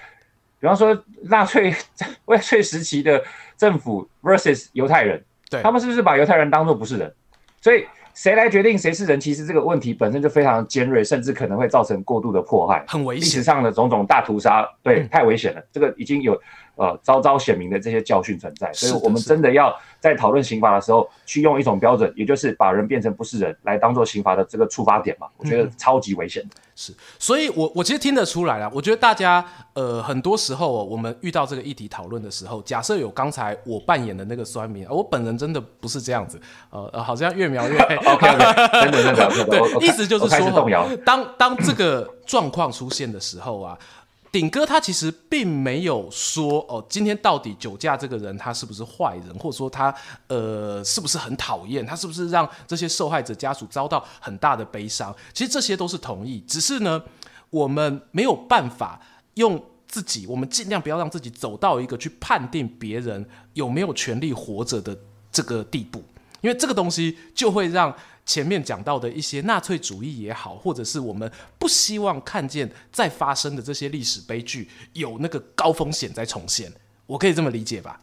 [0.57, 1.75] 比方说纳粹
[2.25, 3.21] 纳粹时期的
[3.57, 7.13] 政府 versus 犹太人，对，他们是不是把犹太人当做不是人？
[7.59, 7.85] 所以。
[8.13, 9.19] 谁来决定谁是人？
[9.19, 13.23] 其实这个问题本身就非常尖锐，甚至可能会造成过度的迫害，很危险。
[13.23, 15.61] 历史上的种种大屠杀，对，太危险了。
[15.71, 16.39] 这个已经有
[16.75, 25.27] 呃昭昭显明的这些教训存在，所以我们真的要在讨论刑罚的时候，去用一种标准，也就是把人变成不是人来当做刑罚的这个触发点嘛。
[25.37, 26.43] 我觉得超级危险。
[26.73, 28.71] 是，所以我我其实听得出来了。
[28.73, 37.95] 我觉得大家呃很多时候我们遇到这个议题讨论的时候，假设有刚才我扮演的那个酸民，我本人真的不是这样子，呃，好像越描越黑。
[37.97, 43.77] OK OK，真的真的，对，意思就是说，当当这个状况出现的时候啊。
[44.31, 49.93] 鼎哥他其实并没有说哦，今天到底酒驾这个人他是不是坏人，或者说他
[50.27, 55.13] 呃是不是很讨厌，他是不是让这些受害者家属遭到很大的悲伤？
[55.33, 57.03] 其实这些都是同意，只是呢，
[57.49, 59.01] 我们没有办法
[59.33, 64.97] 用自己，我们尽量不要让自己走到一个去判定别人有没有权利活着的
[65.29, 66.01] 这个地步，
[66.39, 67.93] 因为这个东西就会让。
[68.31, 76.71] 前面讲到的一些纳粹主义也好，或者是我们不希望看见再发生的这些历史悲剧，有那个高风险在重现，
[77.05, 77.99] 我可以这么理解吧？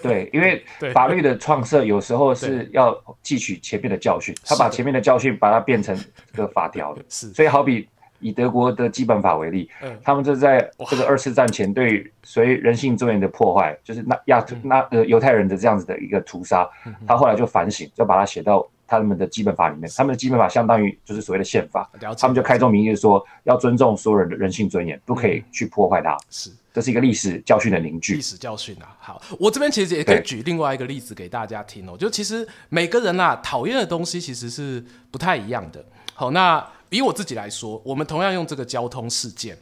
[0.00, 5.98] 对，因为 法律的创设有时候是要汲取前面的教训，他把前面的教训把它变成
[6.32, 7.32] 这个法条的， 是。
[7.32, 7.88] 所以好比
[8.20, 16.70] 以德国的基本法为例，嗯，他们就在这个二次战前对所谓人性尊严的破坏，就是那亚那呃犹太人的这样子的一个屠杀，
[17.08, 18.64] 他后来就反省，就把它写到。
[18.86, 26.16] 他们的基本法里面，他们的基本法相当于就是所谓的宪法，他们就开宗明义说要尊重所有人的人性尊严，不可以去破坏它。
[26.30, 28.14] 是，这是一个历史教训的凝聚。
[28.14, 35.84] 历史教训啊，好，我这边其实也可以举另外一个例子给大家听哦，就其实每个人啊讨厌的东西其实是不太一样的。
[36.14, 39.58] 好，那以我自己来说，我们同样用这个交通事件。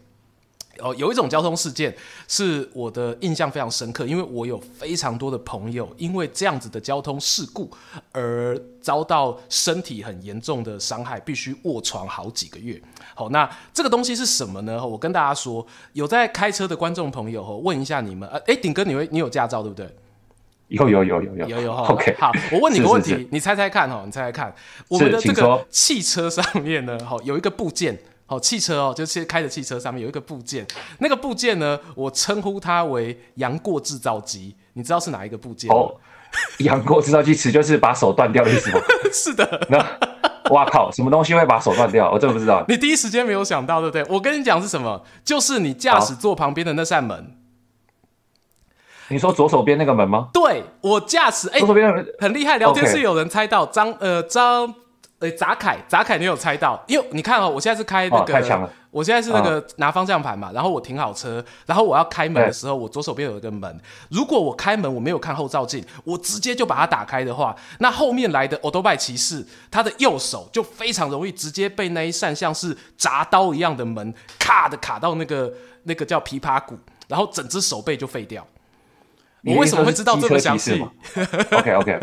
[0.80, 1.94] 哦，有一种交通事件
[2.26, 7.70] 是我的印象非常深刻，因为我有非常多的朋友因为这样子的交通事故
[8.12, 12.80] 而遭到身体很严重的伤害，必须卧床好几个月。
[13.14, 14.84] 好，那这个东西是什么呢？
[14.84, 19.88] 我跟大家说，有在开车的观众朋友，问一下你们，呃哎，鼎哥，你会你有驾照对不对？
[20.68, 21.86] 有有有有有有有哈。
[21.88, 24.54] OK，好，我问你个问题，你猜猜看哈，你猜猜看，
[24.88, 27.96] 我们的这个汽车上面呢，哈，有一个部件。
[28.26, 30.66] 好，汽车哦，就是开的汽车上面有一个部件，
[30.98, 35.70] 那个部件呢，我称呼它为“杨过制造机”，你知道是哪一个部件？
[35.70, 35.94] 哦，
[36.60, 38.80] 杨过制造机词就是把手断掉的意思吗？
[39.12, 39.66] 是的。
[39.68, 39.78] 那，
[40.54, 42.10] 哇靠，什么东西会把手断掉？
[42.10, 42.64] 我真的不知道。
[42.66, 44.14] 你第一时间没有想到，对不对？
[44.14, 45.04] 我跟你讲是什么？
[45.22, 47.36] 就是你驾驶座旁边的那扇门。
[49.08, 50.30] 你说左手边那个门吗？
[50.32, 52.56] 对，我驾驶，哎，左手边很厉害。
[52.56, 54.74] 聊天室有人猜到，张呃张。
[55.24, 56.78] 对，砸凯，砸凯，你有猜到？
[56.86, 58.70] 因为你看哦，我现在是开那个，太强了。
[58.90, 63.80] 我现在是那个拿方向盘嘛，然后我停好车，然后我要开门的时候，我左手边有一个门。
[64.10, 75.50] 如果我开门我没有看后照镜，我直接就把它打开的话，那后面来的欧多拜骑士，他的右手就非常容易直接被那一扇像是铡刀一样的门咔的卡到那个
[75.84, 78.46] 那个叫琵琶骨，然后整只手背就废掉。
[79.46, 80.82] 我为什么会知道这么详细
[81.52, 81.98] ？OK OK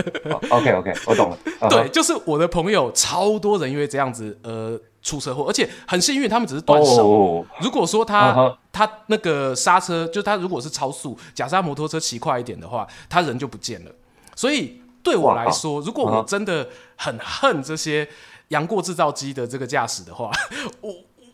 [0.50, 1.38] OK OK，我懂了。
[1.62, 1.70] Uh -huh.
[1.70, 7.08] 对，就是我的朋友超多人因为这样子呃出车祸，而且很幸运，他们只是断手。
[7.08, 7.46] Oh.
[7.62, 8.58] 如果说他、uh -huh.
[8.72, 13.92] 他那个刹车，就他如果是超速，假设他摩托车骑快一点的话，他人就不见了。
[14.36, 18.08] 所以对我来说如果我真的很恨这些
[18.50, 20.32] 杨过制造机的这个驾驶的话，
[20.82, 20.92] 我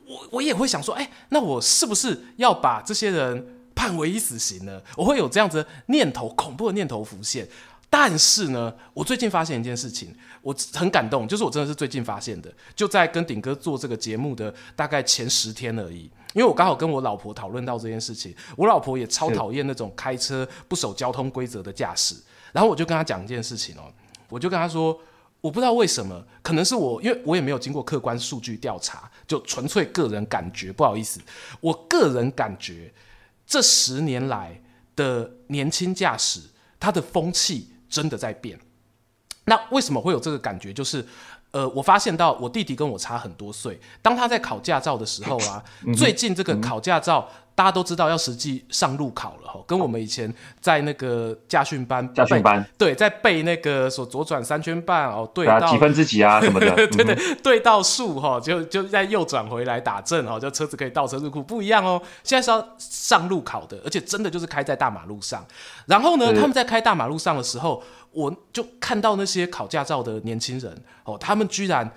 [0.08, 3.54] 我我也会想说，哎、欸，那我是不是要把这些人？
[3.88, 4.82] 判唯一死刑呢？
[4.96, 7.48] 我会有这样子的念头，恐怖的念头浮现。
[7.90, 16.10] 但是呢，我最近发现一件事情，我很感动，就是我真的是最近发现的，就在跟顶哥做这个节目的大概前十天而已。
[16.34, 22.14] 因为我刚好跟我老婆讨论到这件事情，我老婆也超讨厌那种开车不守交通规则的驾驶。
[22.52, 23.90] 然后我就跟她讲一件事情哦，
[24.28, 25.00] 我就跟她说，
[25.40, 30.74] 我不知道为什么，可能是我，因为我也没有经过客观数据调查，就纯粹个人感觉。
[30.74, 31.22] 不好意思，
[31.62, 32.92] 我个人感觉。
[33.48, 34.62] 这十年来
[34.96, 36.42] 的年轻驾驶，
[36.80, 38.60] 他的风气真的在变。
[39.46, 40.72] 那为什么会有这个感觉？
[40.74, 41.04] 就是，
[41.52, 45.64] 呃，我发现到我弟弟跟我差很多岁，当他在考驾照的时候啊，
[45.96, 47.28] 最近这个考驾照。
[47.58, 62.00] 大家都知道要实际上路考了哈，跟我们以前在那个驾训班，驾训班对，在背那个所左转三圈半哦，对到几分之几啊 什么的，对对，对，对到数哈，就就在右转回来打正哈，就车子可以倒车入库不一样哦。
[62.24, 65.44] 现在是要上路考的，而且真的就是开在大马路上。
[65.88, 71.92] 然后呢，他们在开大马路上的时候，我就看到那些考驾照的年轻人哦，他们居然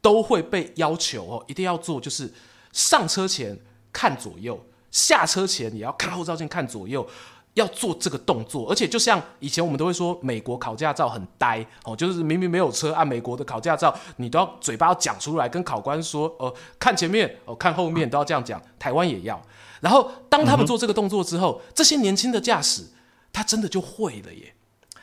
[0.00, 2.34] 都会被要求哦，一定要做，就是
[2.72, 3.56] 上车前
[3.92, 4.60] 看左右。
[4.90, 7.06] 下车前也要看后照镜，看左右，
[7.54, 8.68] 要做这个动作。
[8.70, 18.60] 而且就像以前我们都会说，美国考驾照很呆哦，就是明明没有车，按美国的考驾照，你都要嘴巴要讲出来，跟考官说哦、看前面哦，看后面都要这样讲。
[18.78, 19.40] 台湾也要。
[19.80, 22.84] 然后当他们做这个动作之后，这些年轻的驾驶
[23.32, 24.54] 他真的就会了耶。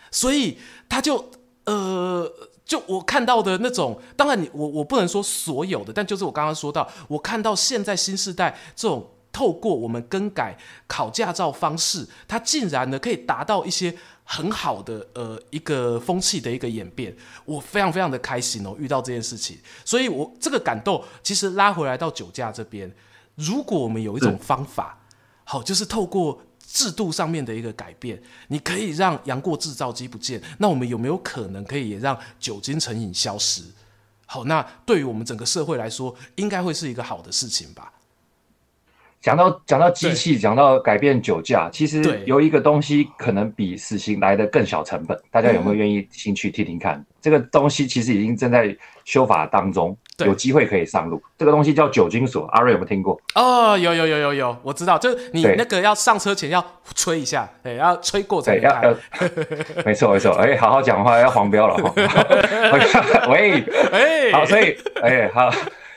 [0.10, 0.58] 所以
[0.90, 1.30] 他就
[1.66, 2.32] 呃，
[2.66, 9.12] 就我看到的那种，当然你我我不能说所有的，但就是我刚刚说到，我看到现在新时代这种。
[9.36, 13.94] 透过我们更改考驾照方式，它竟然呢可以达到一些
[14.24, 22.90] 很好的呃一个风气的一个演变，我非常非常的开心哦，遇到这件事情，所以我这个感动其实拉回来到酒驾这边，
[23.36, 24.98] 如果我们有一种方法，
[25.44, 33.64] 好，就是透过制度上面的一个改变，你可以让杨过制造机不见，那我们有没有可能可以也让酒精成瘾消失？
[34.26, 37.92] 好，那对于我们整个社会来说，应该会是一个好的事情吧。
[39.26, 46.94] 讲到讲到机器，讲到改变酒驾，其实有一个东西可能比死刑来的更小成本，大家有没有愿意兴趣听听看？
[46.94, 51.20] 嗯、这个东西其实已经正在修法当中，有机会可以上路。
[51.40, 53.20] 这个东西叫酒精锁，阿瑞有没有听过？
[53.34, 58.58] 哦，有有有有有，我知道，就是你那个要上车前要吹一下，对，要吹过才。
[58.58, 58.96] 要要
[59.84, 61.92] 没错没错，哎，好好讲话要黄标了哈。
[63.32, 65.52] 喂， 哎，好，所以哎好。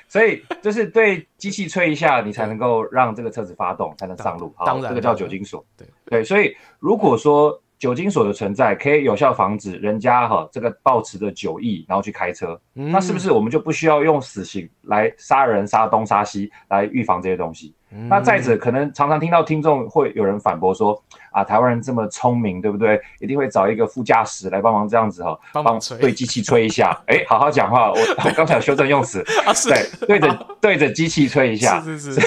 [0.08, 4.52] 所以就是对机器吹一下，你才能够让这个车子发动，才能上路。
[4.56, 5.64] 好，当然，这个叫酒精锁。
[5.76, 17.74] 对对，所以如果说酒精锁的存在可以有效防止人家哈这个抱持着酒意，然后去开车，嗯，那是不是我们就不需要用死刑来杀人、杀东、杀西来预防这些东西？
[17.90, 23.00] 嗯、那再者，可能常常听到听众会有人反驳说啊，台湾人这么聪明，对不对？
[23.18, 26.98] 一定会找一个副驾驶来帮忙这样子哈，帮对机器吹一下。
[27.08, 32.20] 哎，好好讲话，我 我刚才有修正用词， 啊、对，对着对着机器吹一下，是是是，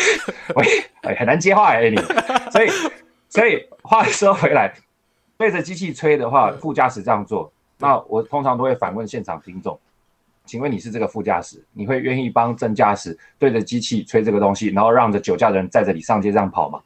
[0.55, 0.65] 喂，
[1.03, 1.97] 哎，很难接话哎你，
[2.51, 2.69] 所以
[3.29, 4.73] 所以话说回来，
[5.37, 9.79] 对着机器吹的话，副驾驶这样做，那我通常都会反问现场听众。
[10.51, 16.77] 请问你是这个副驾驶，你会愿意帮正驾驶对着机器吹这个东西，然后让着酒驾的人载着你上街这样跑吗？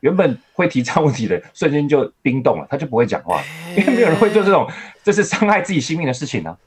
[0.00, 3.40] 原本会提这样问题的，瞬间就冰冻了，他就不会讲话，
[3.76, 4.68] 因为没有人会做这种
[5.04, 6.58] 这是伤害自己性命的事情呢、啊。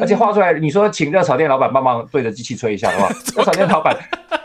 [0.00, 3.96] 而且画出来，你说请热炒店老板帮忙对着机器吹一下的话， 热炒店老板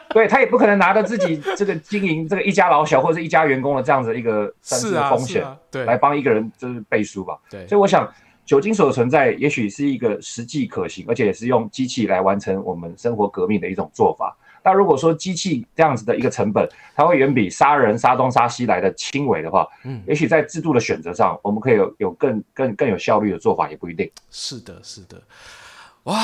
[0.10, 7.36] 对他也不可能拿着自己这个经营这个一家老小或者是一家员工的这样子一个算是风险，对，来帮一个人就是背书吧。
[7.50, 8.08] 对，所以我想。
[8.52, 14.38] 酒精所的存在，也许是一个实际可行，而且也是用机器来完成我们生活革命的一种做法。
[14.62, 24.12] 那如果说机器这样子的一个成本，它会远比杀人、杀东、杀西来的轻微的话，嗯，也许在制度的选择上，我们可以有有更更更有效率的做法，也不一定。
[24.30, 25.24] 是的，是的。
[26.04, 26.20] 哇！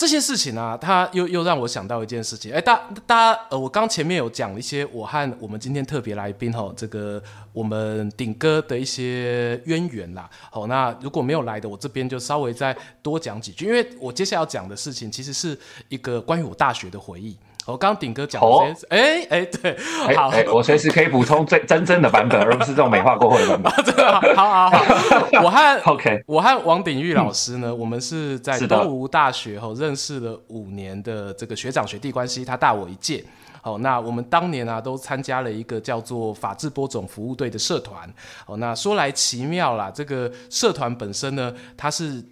[0.00, 2.50] 这些事情啊，他又又让我想到一件事情。
[2.50, 10.26] 哎，大大家，呃，我刚前面有讲一些我和我们今天特别来宾哈，这个我们顶哥的一些渊源啦。
[10.50, 15.58] 好，那如果没有来的，我这边就稍微再多讲几句，因为我接下来要讲的事情其实是
[15.90, 17.36] 一个关于我大学的回忆。
[17.66, 19.76] 我刚顶哥讲的这些，哎哎、哦，对，
[20.16, 23.84] 好，欸欸、我随时可以补充最真正的版本， 而不是这种美化过后的版本。
[23.84, 24.84] 真的，好好好。
[25.44, 33.24] 我和 OK，我和王鼎玉老师呢，嗯、我们是在东吴大学后认识了五年的这个学长学弟关系，他大我一届。
[33.62, 38.08] 好，那我们当年啊都参加了一个叫做法制播种服务队的社团。
[38.46, 42.24] 好，那说来奇妙啦，这个社团本身呢，它是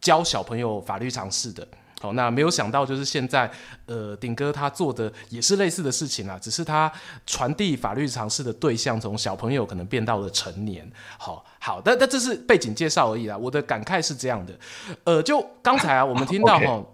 [0.00, 1.66] 教小朋友法律常识的。
[2.02, 3.48] 好，那没有想到，就是现在，
[3.86, 6.90] 呃，鼎哥他做的也是类似的事情啊，只是他
[7.24, 10.90] 传递法律常识的对象从小朋友可能变到了成年。
[11.16, 13.38] 好，好，但但这是背景介绍而已啦。
[13.38, 14.52] 我的感慨是这样的，
[15.04, 16.86] 呃，就刚才啊，我们听到 哈、哦，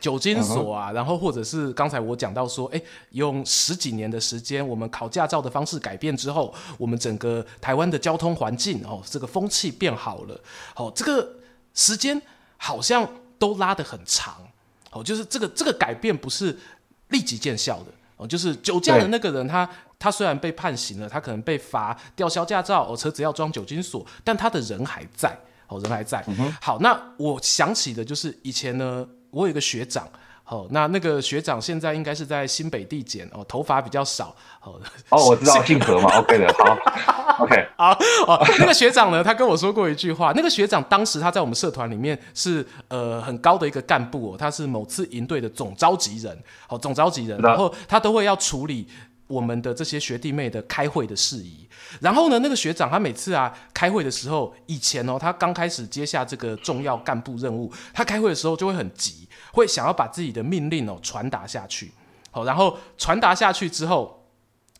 [0.00, 10.40] 酒精锁啊，然后或者是刚才我讲到说，哎，用十几年的时间，我们考驾照的方式改变之后，我们整个台湾的交通环境哦，这个风气变好了。
[10.74, 11.36] 好，这个
[11.72, 12.20] 时间
[12.56, 13.08] 好像。
[13.44, 14.36] 都拉得很长，
[14.90, 16.58] 哦，就是这个这个改变不是
[17.08, 26.24] 立即见效的哦，就是酒驾的那个人他，他他虽然被判刑了，他可能被罚吊销驾照，哦，车子要装酒精锁，但他的人还在，哦，人还在。
[26.26, 30.08] 嗯、好，那我想起的就是以前呢，我有一个学长。
[30.46, 34.36] 好，那那个学长现在应该是在新北地检哦，头发比较少。
[34.62, 34.78] 哦，
[35.08, 38.46] 哦，我知道 姓何嘛，OK 的，好，OK， 好哦。
[38.58, 48.86] 那个学长呢，他跟我说过一句话，那个学长当时他在我们社团里面是呃很高的一个干部哦，他是某次营队的总召集人，好，总召集人，然后他都会要处理
[49.26, 51.66] 我们的这些学弟妹的开会的事宜。
[52.00, 59.23] 然后呢，那个学长他每次啊开会的时候，以前哦，他刚开始接下这个重要干部任务，他开会的时候就会很急。
[59.54, 61.92] 会想要把自己的命令哦传达下去，
[62.30, 64.28] 好，然后传达下去之后，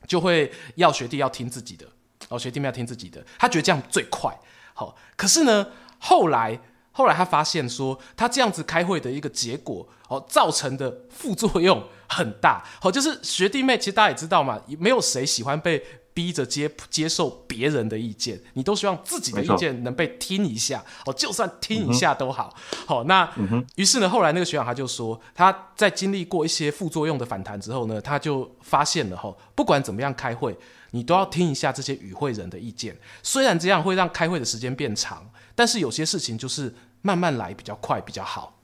[0.07, 1.87] 就会要学弟要听自己的，
[2.29, 4.37] 哦，学弟们要听自己的，他觉得这样最快，
[4.75, 5.69] 好，可是呢，
[5.99, 6.61] 后来
[6.91, 15.83] 后来他发现说，他这样子开会的一个结果，哦，造成的副作用很大，好，就是学弟妹其实大家也知道嘛，没有谁喜欢被。
[16.15, 22.55] 逼着接接受别人的意见，你都希望自己的意见能被听一下哦，就算听一下都好。
[22.87, 30.57] 好、嗯，那、嗯、于是呢，后来那个学长他就说，他在经历过一些副作用的反弹之后呢，他就发现了哈，不管怎么样开会，
[30.93, 32.97] 你都要听一下这些与会人的意见。
[33.23, 38.57] 虽然这样会让开会的时间变长，但是有些事情就是慢慢来比较快比较好。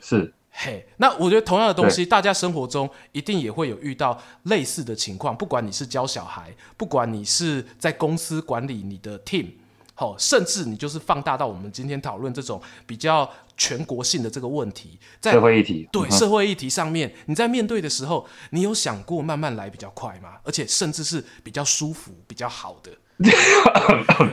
[0.00, 0.34] 是。
[0.56, 5.36] 嘿那我觉得同样的东西，大家生活中一定也会有遇到类似的情况。
[5.36, 9.48] 不管你是教小孩，不管你是在公司管理你的 team，
[9.94, 20.34] 好，甚至你就是放大到我们今天讨论这种比较全国性的这个问题，在社会议题，对社会议题上面，你在面对的时候，你有想过慢慢来比较快吗？
[20.44, 22.92] 而且甚至是比较舒服、比较好的。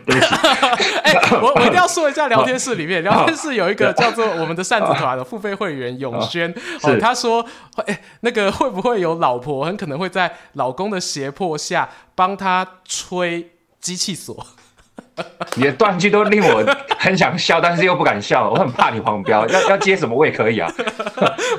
[0.05, 0.27] 对不起，
[1.03, 6.51] 哎、欸，我我一定要说一下，聊天室里面，聊天室有一个叫做我们的扇子团的付费会员永轩，
[6.83, 7.45] 哦，他说，
[7.85, 14.45] 哎、欸，那个会不会有老婆很可能会在老公的胁迫下帮他吹机器锁？
[15.55, 16.63] 你的断句都令我
[16.97, 20.71] 很想笑，但是又不敢笑，我很怕你黄标，要要接什么我也可以啊，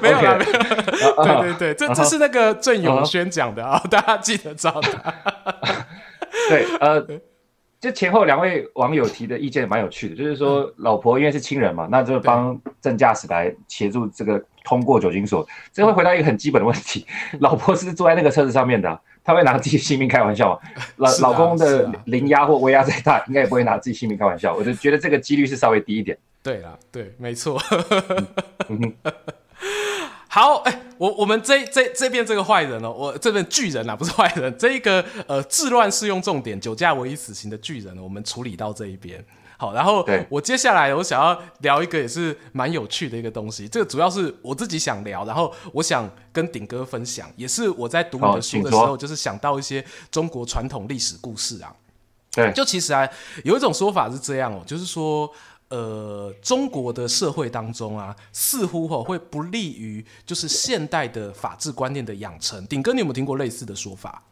[0.00, 5.14] 没有啦，没有，对对对，这这是那个郑永轩讲的啊，大家记得找他。
[6.48, 7.06] 对，呃，
[7.80, 15.46] 就前后两位网友提的意见蛮有趣的，就是说老婆因为是亲人嘛，那就帮正驾驶来协助这个通过酒精锁。
[15.72, 17.06] 这会回答一个很基本的问题：
[17.40, 20.58] 老婆是坐在那个车子上面的，他会拿自己性命开玩笑吗？
[20.96, 24.54] 老 老公的零压或威压再大，应该也不会拿自己性命开玩笑。
[24.54, 26.16] 我就觉得这个几率是稍微低一点。
[26.42, 27.60] 对啦，对，没错。
[30.34, 39.22] 好，哎、欸，我我们这这这边这个坏人哦，我这边巨人啊，不是坏人， 这一个呃治乱适用重点，酒驾唯一死刑的巨人，我们处理到这一边。
[39.58, 51.70] 好，然后我接下来我想要聊一个也是蛮有趣的一个东西，这个主要是我自己想聊，然后我想跟顶哥分享，也是我在读你的书的时候，就是想到一些中国传统历史故事啊。
[52.30, 53.06] 对，就其实啊，
[53.44, 55.30] 有一种说法是这样哦，就是说。
[55.72, 62.66] 呃，中国的社会当中啊，似乎哈会不利于就是现代的法治观念的养成。
[62.66, 64.22] 顶哥，你有没有听过类似的说法？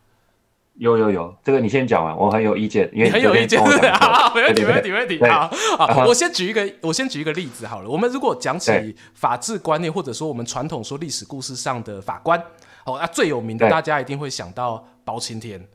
[0.74, 3.58] 有有有，这个你先讲完，我很有意见，因为你很有意见，
[4.34, 5.18] 没问题，没问题，没问题。
[5.24, 7.88] 好，好，我先举一个，我先举一个例子好了。
[7.88, 12.38] 我们如果讲起法治观念，或者说我们传统说历史故事上的法官，
[12.84, 15.66] 哦，那最有名的，大家一定会想到包青天。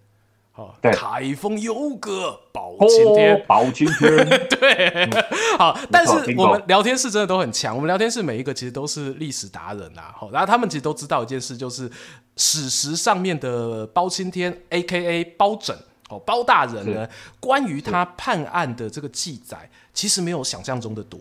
[0.57, 5.11] 好，对，凯风优格包青天，包青天， 对，嗯、
[5.59, 11.91] 好，但是我们聊天室真的都很强，我们聊天室每一个其实都是历史达人啊，好，然后他们其实都知道一件事，就是
[12.37, 15.25] 史实上面的包青天 （A.K.A.
[15.37, 15.75] 包拯）
[16.07, 17.05] 哦，包大人呢，
[17.41, 21.19] 关于他判案的这个记载，其实没有想象中的多，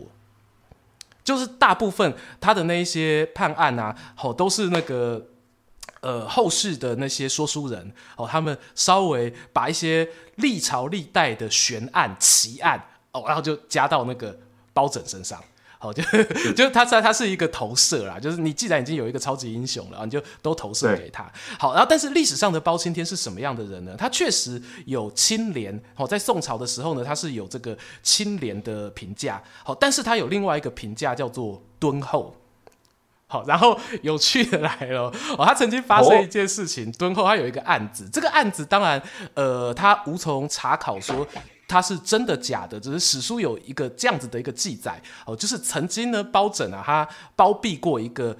[1.24, 5.26] 就是大部分他的那一些判案啊，好，都是那个。
[6.04, 12.78] 呃，后世的那些说书人哦，他们稍微把一些历朝历代的悬案、奇案
[13.12, 14.38] 哦，然后就加到那个
[14.74, 15.42] 包拯身上，
[15.78, 16.02] 好、哦，就
[16.52, 21.24] 就他他他是一个投射啦，就是你既然已经有一个超级英雄了，你就都投射给他。
[21.58, 23.96] 好，然后但是历史上的包青天是什么样的人呢？
[23.96, 32.36] 他确实有清廉哦，在宋朝的时候呢，他是有这个清廉的评价，好，但是他有另外一个评价叫做敦厚。
[33.34, 39.02] 好，然后有趣的来了哦，他曾经发生一件事情，敦厚他有一个案子，这个案子当然，
[39.34, 41.26] 呃，他无从查考说
[41.66, 48.36] 他是真的假的，只是史书有一个这样子的一个记载哦，就是曾经呢，包拯啊，他包庇过一个。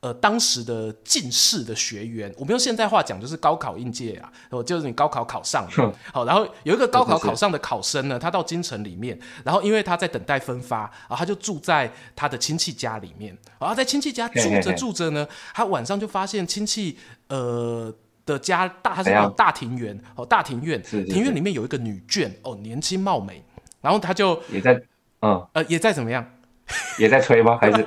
[0.00, 16.96] 呃，当时的进士的学员，我们用现代话讲就是高考应届啊，哦，就是你高考考上了，好，然后有一个高考考上的考生呢，他到京城里面，然后因为他在等待分发，然后他就住在他的亲戚家里面，然后在亲戚家住着住着呢，他晚上就发现亲戚
[17.26, 17.92] 呃
[18.24, 23.42] 的家大，他是那种大庭院哦，大庭院，庭院里面有一个女眷哦，年轻貌美，
[23.80, 24.80] 然后他就也在，
[25.22, 26.24] 嗯，呃，也在怎么样？
[26.98, 27.56] 也在吹吗？
[27.60, 27.86] 还是？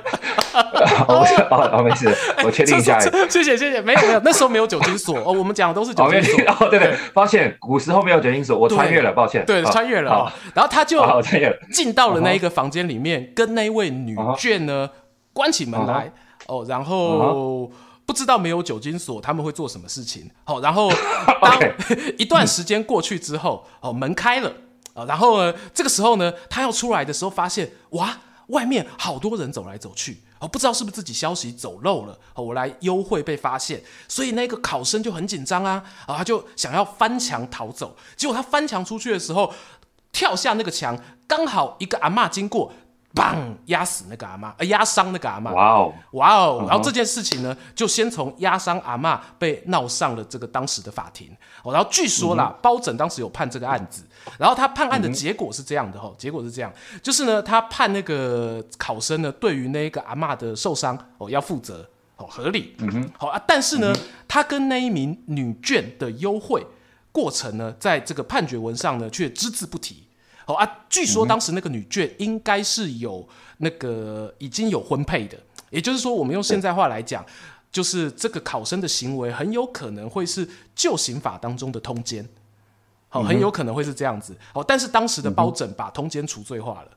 [1.08, 1.24] 哦
[1.72, 2.14] 哦，没事，
[2.44, 2.98] 我确定一下。
[3.00, 6.40] 谢谢谢谢，没有没有，那时候没有酒精锁哦，我们讲的都是酒精锁。
[6.46, 9.44] 哦，对对，抱歉，古时候没有酒精锁，我穿越了，抱歉。
[9.46, 10.30] 对，穿越了。
[10.54, 11.00] 然后他就
[11.72, 14.90] 进到了那一个房间里面，跟那位女眷呢
[15.32, 16.12] 关起门来
[16.46, 17.70] 哦，然后
[18.04, 20.30] 不知道没有酒精锁他们会做什么事情。
[20.44, 20.90] 好，然后
[21.40, 21.58] 当
[22.18, 24.52] 一段时间过去之后，哦，门开了
[24.94, 28.18] 啊，然后呢，这个时候呢，他要出来的时候，发现哇。
[28.52, 39.52] 外面好多人走来走去，哦，不知道是不是自己消息走漏了，哦，我来幽会被发现，所以那个考生就很紧张啊，啊，他就想要翻墙逃走，结果他翻墙出去的时候，
[40.12, 42.72] 跳下那个墙，刚好一个阿嬷经过。
[43.14, 43.54] 砰！
[43.66, 45.52] 压死那个阿妈，呃，压伤那个阿妈。
[45.52, 46.64] 哇哦，哇哦！
[46.66, 51.30] 然后这件事情呢，就先从压伤阿妈被闹上了这个当时的法庭。
[51.62, 54.02] 哦，然后据说啦，包拯当时有判这个案子，
[54.38, 62.74] 然后他判案的结果是这样的哈，结果是这样，就是呢，他判那个考生呢，对于那个阿妈的受伤哦要负责哦，合理。
[62.78, 63.92] 嗯哼，好啊，但是呢，
[64.26, 66.66] 他跟那一名女眷的幽会
[67.10, 70.04] 过程呢，在这个判决文上呢，却只字不提。
[70.44, 73.26] 好啊，据说当时那个女眷应该是有
[73.58, 75.38] 那个已经有婚配的，
[75.70, 77.24] 也就是说，我们用现在话来讲，
[77.70, 82.28] 就是这个考生的行为很有可能会是旧刑法当中的通奸，
[83.12, 84.34] 好，很有可能会是这样子。
[84.54, 86.88] 哦，但是当时的包拯把通奸除罪化了。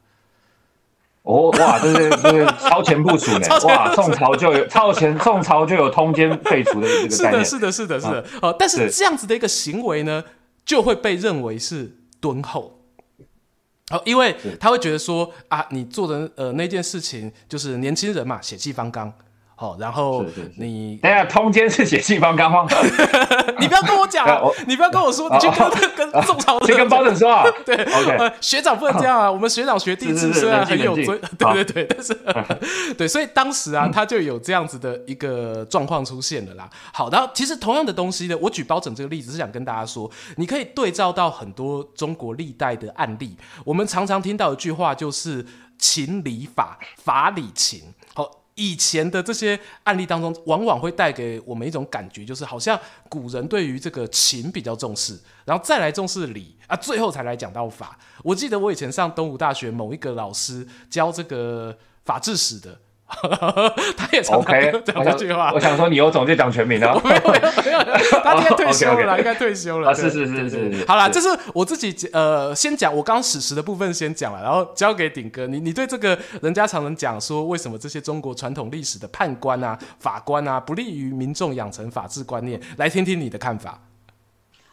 [1.23, 3.47] 哦，哇，这是这是超前部署呢！
[3.67, 7.43] 哇，宋朝就有超前，宋朝就有通奸废除的这个概念。
[7.43, 8.39] 是的，是的，是的，是的。
[8.41, 10.23] 哦，但是这样子的一个行为呢，
[10.63, 12.79] 就会被认为是敦厚。
[13.91, 19.11] 哦，因为他会觉得说啊，你做的呃那件事情就是年轻人嘛，血气方刚。
[19.57, 20.25] 好，然后
[20.57, 22.67] 你等下通奸是血气方刚吗？
[23.57, 24.27] 你不要跟我讲，
[24.67, 27.45] 你不要跟我说，你去跟跟宋朝，去跟包拯说啊。
[27.65, 36.69] 对，OK，学长不能这样啊， 我们学长学弟制虽然很有尊，对对对，但是对，所以当时啊，他就有这样子的一个状况出现了啦。
[36.91, 45.45] 好，然后其实同样的东西呢，我举包拯这个例子是想跟大家说，你可以对照到很多中国历代的案例，我们常常听到一句话就是
[45.79, 47.81] 情理法，法理情。
[48.13, 48.29] 好。
[48.55, 52.79] 以前的这些案例当中，往往会带给我们一种感觉，就是好像
[53.09, 57.99] 古人对于这个情比较重视，然后再来重视理啊，最后才来讲到法。
[58.23, 62.79] 我记得我以前上东吴大学某一个老师教这个法制史的。
[63.07, 64.53] 他也常常
[64.83, 65.51] 讲这句话。
[65.53, 66.99] 我想说，你有种就讲全名啊。
[67.05, 67.21] 没有
[67.63, 67.79] 没有
[68.23, 69.93] 他应该退休了，应该退休了。
[69.93, 70.85] 是是是是。
[70.87, 75.45] 好了，这是我自己呃，先讲我刚刚史实的部分先讲了，然后交给顶哥。
[75.45, 82.59] 你你对这个人家常常讲说，为什么这些中国传统历史的判官啊、法官啊，不利于民众养成法治观念？
[82.77, 83.79] 来听听你的看法。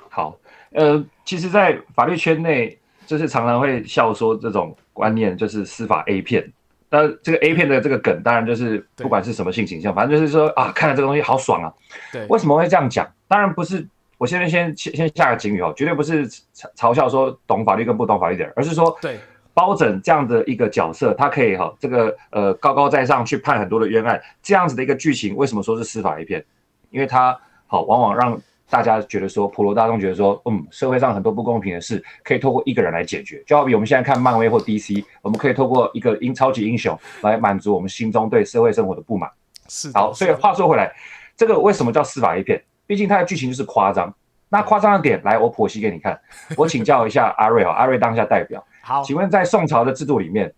[0.09, 0.37] 好，
[0.72, 6.51] 呃，其实，在法律圈内，就是常常会笑说这种观念就是司法 A 片。
[6.93, 11.72] 那这个 A 片的这个梗，当然就是不管是什么性倾向，反正就是说啊，看了这个东西好爽啊。
[12.12, 13.11] 对，为什么会这样讲？
[13.26, 13.88] 当然不是，
[14.18, 16.43] 我现在先先先下个警语哦，绝对不是嘲
[16.76, 19.18] 嘲笑说懂法律跟不懂法律的人，而是说，对
[19.55, 26.45] 包拯这样的一个角色，他可以哈这个呃高高在上去判很多的冤案，这样子的一个剧情，为什么说是司法 A 片？
[26.90, 28.38] 因为他好往往让
[28.72, 39.30] 大家觉得说，普罗大众觉得说，嗯，社会上很多不公平的事可以透过一个人来解决，就好比我们现在看漫威或 DC，我们可以透过一个英超级英雄来满足我们心中对社会生活的不满。
[39.68, 40.90] 是好，所以话说回来，
[41.36, 42.64] 这个为什么叫司法 A 片？
[42.86, 44.10] 毕竟它的剧情就是夸张。
[44.48, 46.18] 那夸张的点，来我剖析给你看。
[46.56, 48.64] 我请教一下阿瑞啊，阿瑞当下代表。
[48.80, 50.50] 好，请问在宋朝的制度里面，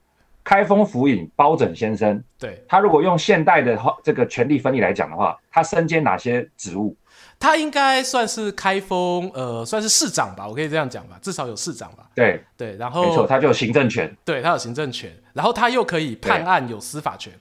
[0.44, 6.96] 开封府尹包拯先生，对，他如果用现代的话，这个权力分立来讲的话，他身兼哪些职务？
[7.39, 12.07] 他应该算是开封，呃，算是市长吧，我可以这样讲吧，至少有市长吧。
[12.14, 14.16] 对对，然后没错，他就有行政权。
[14.24, 17.32] 对，他有行政权，然后他又可以判案，有司法权。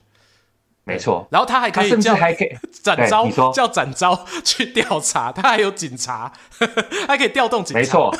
[0.86, 4.14] 没错，然后他还可以至还可以 展昭，叫展昭
[4.44, 6.30] 去调查，他还有警察，
[7.08, 7.78] 还可以调动警察。
[7.80, 8.14] 没错，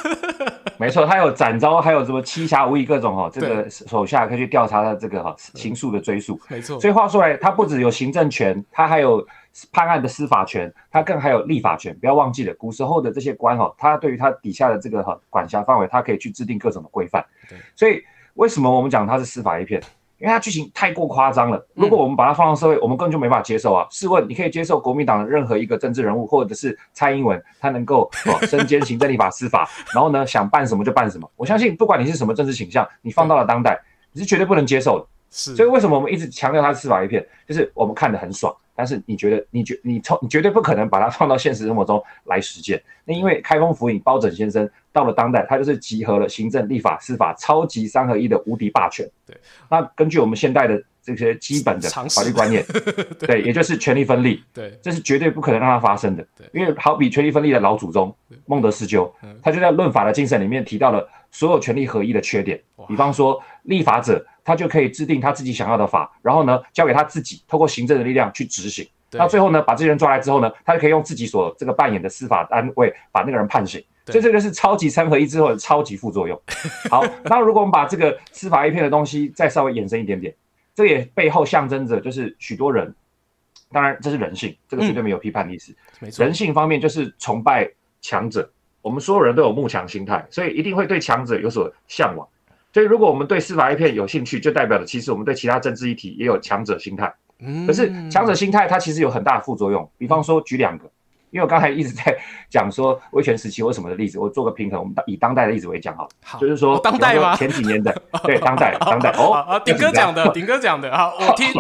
[0.79, 6.41] 没错，他有展昭，还有什么七侠五义各种哈，这个手下可以去调查他这个哈刑诉的追诉。
[6.49, 9.23] 没错，所以话说来，他不只有行政权，他还有
[9.71, 11.95] 判案的司法权，他更还有立法权。
[12.01, 17.23] 不要忘记了，古时候的这些官哈，他对于他底下的这个哈管辖范围，他可以去制定各种的规范。
[17.47, 18.03] 对，所以
[18.35, 19.83] 为什么我们讲他是司法一片？
[20.19, 23.87] 因为它剧情太过夸张了，如果我们把它放到社会，我们根本就没法接受啊！
[23.91, 31.31] 试问，你可以接受国民党的任何一个政治人物，或者是蔡英文，他能够哦身兼行政、立法、司法，然后呢想办什么就办什么？
[31.37, 33.79] 我相信，不管你是什么政治倾向，你放到了当代，
[34.13, 35.07] 你是绝对不能接受的。
[35.31, 37.27] 是，所以为什么我们一直强调他是司法一片？
[37.47, 42.83] 就是我们看得很爽，但是你觉得，你绝你从你绝对不可能把它放到现实生活中来实践。
[43.05, 49.09] 那因为开封府尹包拯先生到了当代，他就是集合了行政、立法、司法超级三合一的无敌霸权。
[49.27, 49.37] 对，
[49.71, 52.65] 那根据我们现代的这些基本的法律观念，
[53.19, 56.27] 对，对，也就是权力分立，对，这是绝对不可能让它发生的。
[56.37, 58.15] 对，因为好比权力分立的老祖宗
[58.47, 59.13] 孟德斯鸠，
[59.43, 62.59] 他就在论法的精神里面提到了所有权力合一的缺点，
[62.89, 64.25] 比方说立法者。
[64.47, 68.87] 他就可以制定他自己想要的法，然后呢，交给他自己，透过行政的力量去执行。
[69.13, 73.83] 那最后呢，把这些人抓来之后呢，他就可以用自己所这个扮演的司法单位把那个人判刑。
[74.05, 76.39] 所以这个是超级三合一之后的超级副作用。
[76.91, 80.35] 好，那如果我们把这个司法 A 片的东西再稍微延伸一点点，
[80.75, 82.95] 这也背后象征着就是许多人，
[83.73, 85.75] 当然这是人性，这个绝对没有批判的意思。
[86.23, 87.67] 人性方面就是崇拜
[88.03, 88.47] 强者，
[88.83, 92.29] 我们所有人都有慕强心态，所以一定会对强者有所向往。
[92.75, 97.15] 所以，如果我们对司法 A 片有兴趣，就代表了其实我们对其他政治议题也有强者心态。
[97.69, 99.89] 可是强者心态它其实有很大的副作用。
[99.97, 100.91] 比方说，举两个，
[101.31, 102.17] 因为我刚才一直在
[102.51, 104.81] 讲说威权时期或什么的例子，我做个平衡。
[104.81, 107.37] 我们以当代的例子为讲好，好，就是说当代吗？
[107.37, 107.95] 前几年的
[108.25, 111.53] 对当代当代 哦，鼎哥讲的，鼎哥讲的，好，我听。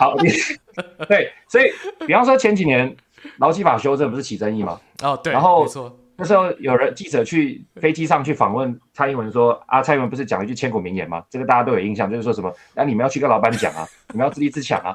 [0.00, 0.16] 好，
[1.06, 1.70] 对，所以
[2.08, 2.92] 比方说前几年
[3.36, 4.80] 劳基法修正不是起争议吗？
[5.00, 5.64] 哦，对，然后。
[6.20, 11.24] 那时候有人记者去飞机上去访问蔡英文说啊，蔡英文不是讲一句千古名言吗？
[11.30, 14.92] 这个大家都有印象，就是说什么，那、啊、你们要去跟老板讲啊， 你们要自立自强啊。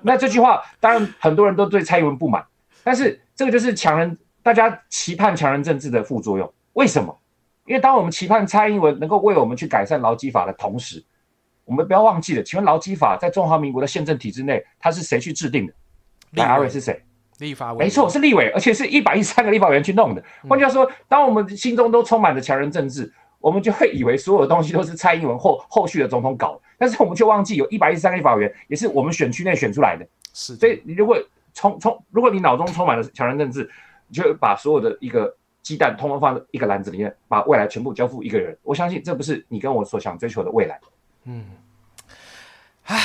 [0.00, 2.42] 那这句话当然很多人都对蔡英文不满，
[2.82, 6.50] 但是这个就是强人，大家期盼强人政治的副作用。
[6.72, 7.14] 为什么？
[7.66, 11.04] 因为当我们期盼蔡英文能够为我们去改善劳基法的同时，
[11.66, 15.74] 我们不要忘记了，请问劳基法在中华民国的宪政体制内，它是谁去制定的？
[16.30, 17.02] 那阿瑞是谁？
[17.44, 20.24] 立法委员，没错，是立委，而且是一百一十三个立法委员去弄的。
[20.48, 30.06] 换句话说，当我们心中都充满着强人政治，我们就会以为所有的东西都是蔡英文后后续的总统搞，但是我们却忘记有一百一十三个立法委员也是我们选区内选出来的。
[30.32, 31.16] 是，所以你如果
[31.52, 33.70] 充充，如果你脑中充满了强人政治，
[34.08, 38.56] 你就把所有的一个鸡蛋通通放在一个篮子里面，把未来全部交付一个人。
[38.62, 40.80] 我相信这不是你跟我所想追求的未来。
[41.24, 41.44] 嗯，
[42.84, 42.98] 唉，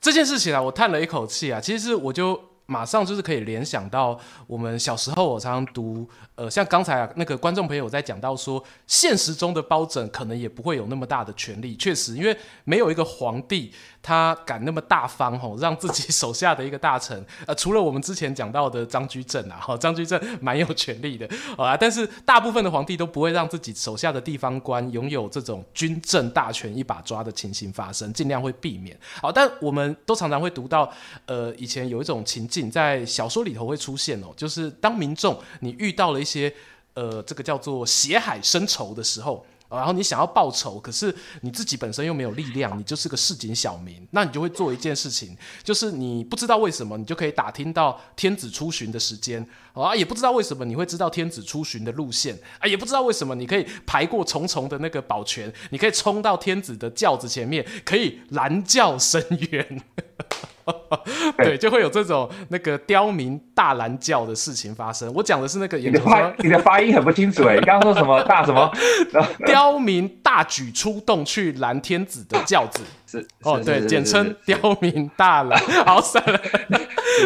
[0.00, 2.53] 这件事情啊，我叹了一口气啊，其实我就。
[2.66, 11.76] 马上就是可以联想到我们小时候，我常常读，呃，像刚才啊那个观众朋友在讲到说，现实中的包拯可能也不会有那么大的权力。
[11.76, 12.34] 确实，因为
[12.64, 28.98] 没有一个皇帝他敢那么大方吼，让自己手下的一个大臣，呃，除了我们之前讲到的张居正啊，哈，张居正蛮有权力的啊，但是大部分的皇帝都不会让自己手下的地方官拥有这种军政大权一把抓的情形发生，尽量会避免。
[29.20, 30.90] 好，但我们都常常会读到，
[31.26, 32.48] 呃，以前有一种情。
[32.70, 36.52] 在小说里头会出现哦，就是当民众你遇到了一些
[36.94, 39.46] 呃，这个叫做血海深仇的时候。
[39.70, 59.82] 然后你想要报仇，可是你自己本身又没有力量，你就是个市井小民，那你就会做一件事情，就是你不知道为什么，你就可以打听到天子出巡的时间啊，也不知道为什么你会知道天子出巡的路线啊，也不知道为什么你可以排过重重的那个保全，你可以冲到天子的轿子前面，可以拦轿申冤。
[61.36, 65.12] 对，就会有这种那个刁民大拦轿的事情发生。
[65.14, 68.70] 我讲的是那个，你的发你的发音很不清楚哎，你刚刚说什么大什么？
[69.44, 75.60] 刁民大举出动去拦天子的轿子，是哦，对，简称刁民大拦。
[75.84, 76.40] 好，算了。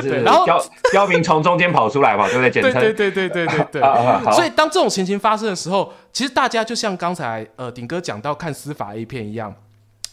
[0.03, 2.51] 对，然后刁刁民从中间跑出来嘛，对不对？
[2.51, 4.33] 简称对对对对对对对。
[4.33, 9.55] 所以当这种情形发生的时候，其实大家就像刚才呃顶哥讲到看司法 A 片一样，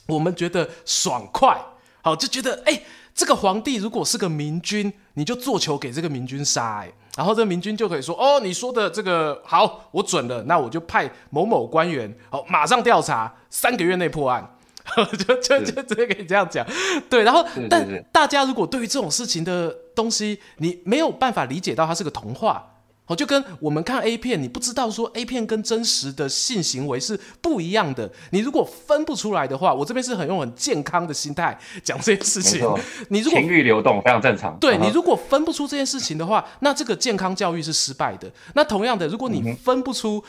[0.07, 1.57] 我们觉得爽快，
[2.03, 2.81] 好就觉得哎。
[3.15, 14.57] 这个皇帝如果是个明君，你就做球给这个明君杀，哎，然后这个明君就可以说，哦，你说的这个好，我准了，那我就派某某官员，好，马上调查，三个月内破案，
[15.25, 16.67] 就就就直接可以这样讲，
[17.09, 22.73] 对，然后但大家如果对于这种事情的东西，你没有办法理解到它是个童话。
[23.07, 28.11] 哦，就跟我们看 A 片，你不知道说 A 片跟真实的性行为是不一样的。
[28.31, 32.61] 你如果分不出来的话，我这边是很用很健康的心态讲这件事情。
[33.09, 34.57] 你如果情欲流动非常正常。
[34.59, 38.31] 对，你如果分不出这件事情的话，那这个健康教育是失败的。
[38.55, 40.23] 那同样的，如果你分不出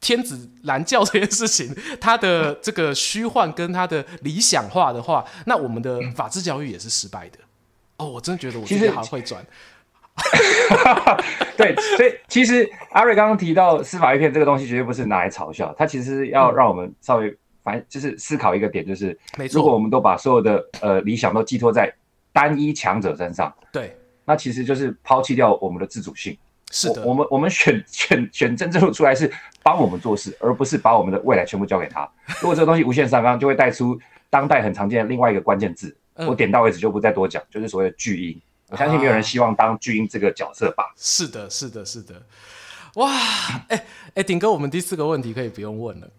[0.00, 7.38] 天子蓝教这件事情， 它的这个虚幻跟它的理想化的话，那我们的法治教育也是失败的。
[7.98, 9.44] 哦，我真的觉得我今天好会转。
[11.56, 19.18] 对，所以其实阿瑞刚刚提到司法一片这个东西，绝对不是拿来嘲笑，它其实要让我们稍微反正就是思考一个点，就是
[19.52, 21.92] 如果我们都把所有的呃理想都寄托在
[22.32, 26.36] 单一强者身上，对，那其实就是抛弃掉我们的自主性。
[26.70, 29.30] 是的，我，我们我们选选选政治出来是
[29.62, 32.06] 帮我们做事，而不是把我们的未来全部交给他。
[32.40, 33.98] 如果这个东西无限上纲，就会带出
[34.28, 38.38] 当代很常见的另外一个关键字，我点到为止就不再多讲，就是所谓的巨婴。
[38.70, 40.84] 我相信没有人希望当巨婴这个角色吧？
[40.84, 42.14] 啊、是的，是的，是的。
[42.94, 43.10] 哇，
[43.68, 46.06] 哎哎，鼎哥，我们第四个问题可以不用问了。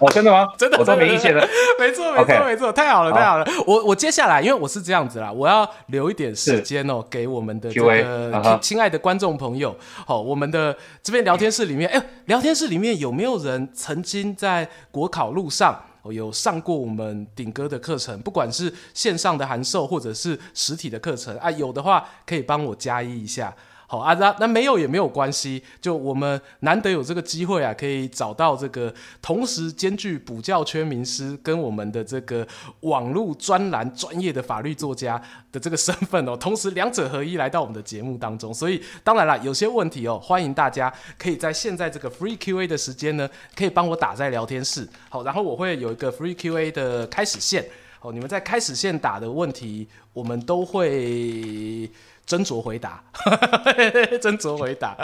[0.00, 0.46] 哦，真的吗？
[0.58, 1.46] 真的，我都没意见了。
[1.78, 3.46] 没错，没错，没错，太好了，太好了。
[3.66, 9.76] 我我接下来，因为我是这样子啦，我要留一点时间哦，给我们的这个亲爱的观众朋友。
[10.06, 15.84] 好，我们的这边聊天室里面，哎，聊天室里面有没有人曾经在国考路上？
[16.12, 23.54] 有上过我们顶哥的课程，不管是线上的函授或者是实体的课程啊，有的话可以帮我加一一下。
[23.90, 32.46] 好啊，那那没有也没有关系，就我们难得有这个机会啊，可以找到这个同时兼具补教圈名师跟我们的这个
[32.80, 35.18] 网络专栏专业的法律作家
[35.50, 43.26] 的这个身份哦，同时两者合一来到我们的节目当中，所以当然了，有些问题哦，欢迎大家可以在现在这个 free Q&A 的时间呢，
[43.56, 47.64] 可以帮我打在聊天室，好，然后我会有一个 free Q&A 的开始线，
[47.98, 51.90] 好，你们在开始线打的问题，我们都会。
[52.28, 53.02] 斟酌回答，
[54.20, 54.94] 斟酌回答。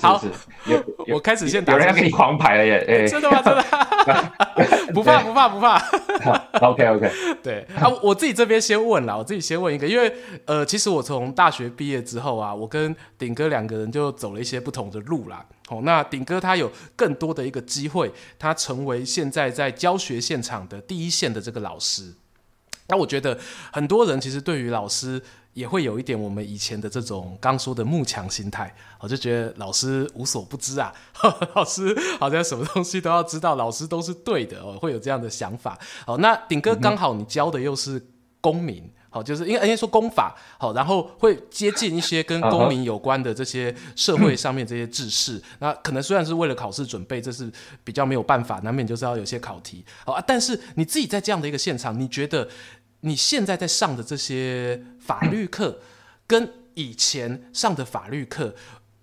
[0.00, 0.18] 好，
[0.64, 0.82] 有
[1.14, 1.74] 我开始先打。
[1.74, 2.84] 有人要给你狂排了耶！
[2.88, 3.42] 哎， 真的吗？
[3.42, 4.92] 真的？
[4.94, 5.76] 不怕不怕不怕。
[6.66, 7.10] OK OK。
[7.44, 10.10] 对啊，我自己这边先问了，我自己先问一个，因为
[10.46, 15.44] 呃，其实我从大学毕业之后啊，我跟鼎哥两个人就走了一些不同的路啦。
[15.68, 22.14] 哦，那鼎哥他有更多的一个机会，他成为现在在教学现场的第一线的这个老师。
[22.88, 23.38] 那我觉得
[23.70, 25.20] 很多人其实对于老师。
[25.54, 30.92] 也会有一点我们以前的这种刚说的慕强心态，我就觉得老师无所不知啊，
[31.54, 35.78] 老师好像什么东西都要知道，老师都是对的哦，会有这样的想法。
[36.06, 38.02] 好，那鼎哥刚好你教的又是
[38.40, 45.38] 公民，好，就是应该应该说公法，好，然后会接近一些跟公民 有关的这些社会上面这些知识。
[45.60, 47.52] 那可能虽然是为了考试准备，这是
[47.84, 49.84] 比较没有办法，难免就是要有些考题。
[50.06, 52.48] 好啊，但是你自己在这样的一个现场，你觉得？
[53.04, 55.78] 你现在在上的这些法律课，
[56.26, 58.54] 跟以前上的法律课，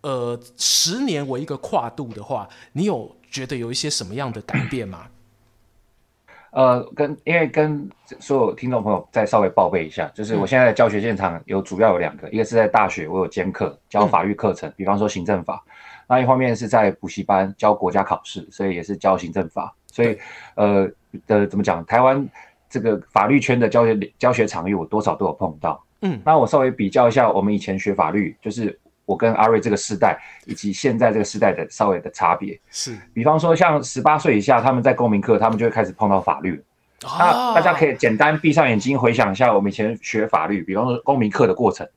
[0.01, 5.07] 呃，十年为一个跨度的话，你有觉得有一些什么样的改变吗？
[6.51, 7.87] 呃，跟因为跟
[8.21, 15.61] 所有听众朋友再稍微报备一下，就是我现在的教学现场有主要有两个，嗯、一个是在大学我有兼课教法律课程，嗯、比方说行政法；
[16.07, 19.75] 那一方面是在补习班教国家考试，所以也是教行政法。
[19.91, 20.17] 所以，
[20.55, 20.89] 呃
[21.27, 22.25] 的怎么讲，台湾。
[22.69, 25.83] 这个法律圈的教学教学场域，我多少都有碰到。
[26.01, 32.57] 嗯，那我稍微比较一下，我们以前学法律，就是我跟阿瑞这个世代，以及现在这个世代的稍微的差别。
[32.69, 36.63] 是，比方说像十八岁以下，他们在公民课，他们就会开始碰到法律。
[37.03, 41.87] 哦，那大家可以简单闭上眼睛回想一下，我们以前学法律，比方说公民课的过程。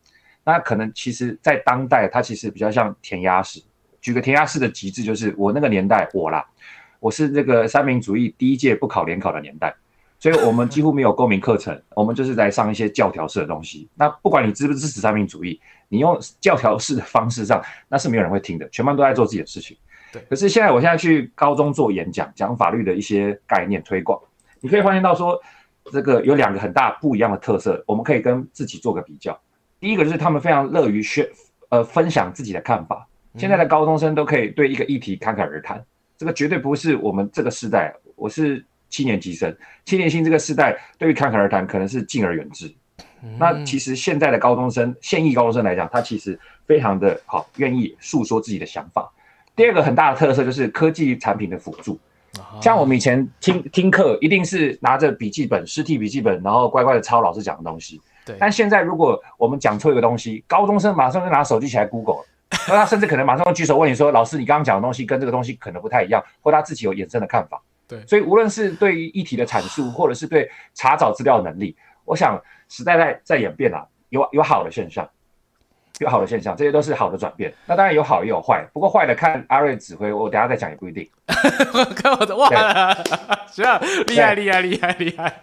[0.45, 3.63] 那可能其实，在当代，它其实比较像填鸭式。
[4.01, 6.45] 举个填鸭式的极致，就是我那个年代，我啦，
[6.99, 9.73] 我是这个三民主义第一届不考联考的年代。
[10.23, 13.89] 所以我们几乎没有公民课程， 我们就是在上一些教条式的东西。
[13.97, 19.77] 那不管你支不支持三民主义，你用教条式的方式上，那是没有人会听的，全班都在做自己的事情。
[20.13, 20.23] 对。
[20.31, 24.17] 可是现在，我现在去高中做演讲，讲法律的一些概念推广，
[24.61, 25.37] 你可以发现到说，
[25.91, 29.37] 这个有两个很大不一样的特色，我们可以跟自己做个比较。
[29.81, 31.29] 第一个就是他们非常乐于学
[31.71, 33.05] 呃分享自己的看法。
[33.37, 35.85] 现在的高中生都可以对一个议题侃侃而谈，
[36.17, 37.93] 这个绝对不是我们这个时代。
[38.15, 39.53] 我是七年级生，
[39.87, 42.73] 七年级这个时代对于侃侃而谈可能是敬而远之。
[43.39, 49.11] 那其实现在的高中生，现役高中生来讲，他其实非常的好，愿意诉说自己的想法。
[49.57, 51.99] 第二个很大的特色就是科技产品的辅助，
[52.61, 58.01] 像我们以前听听课，一定是拿着笔记本、实体笔记本，然后乖乖的抄老师讲的东西。
[58.27, 58.37] 对。
[58.39, 62.25] 但现在如果我们讲错一个东西，高中生马上就拿手机起来 Google，
[62.69, 67.63] 那他甚至可能马上会举手问你说：“老师，你刚刚讲的东西跟这个东西可能不太一样，或他自己有衍生的看法。”
[67.93, 68.07] 对。
[68.07, 72.41] 所以无论是对于议题的阐述，或者是对查找资料的能力，我想。
[72.69, 75.07] 时代在在演变啊，有有好的现象，
[75.99, 77.53] 有好的现象，这些都是好的转变。
[77.67, 81.07] 那当然有好也有坏，不过坏的看阿瑞指挥，我等下再讲也不一定。
[81.95, 82.49] 看我的哇，
[83.47, 83.63] 行，
[84.09, 85.43] 厉害厉害厉害厉害。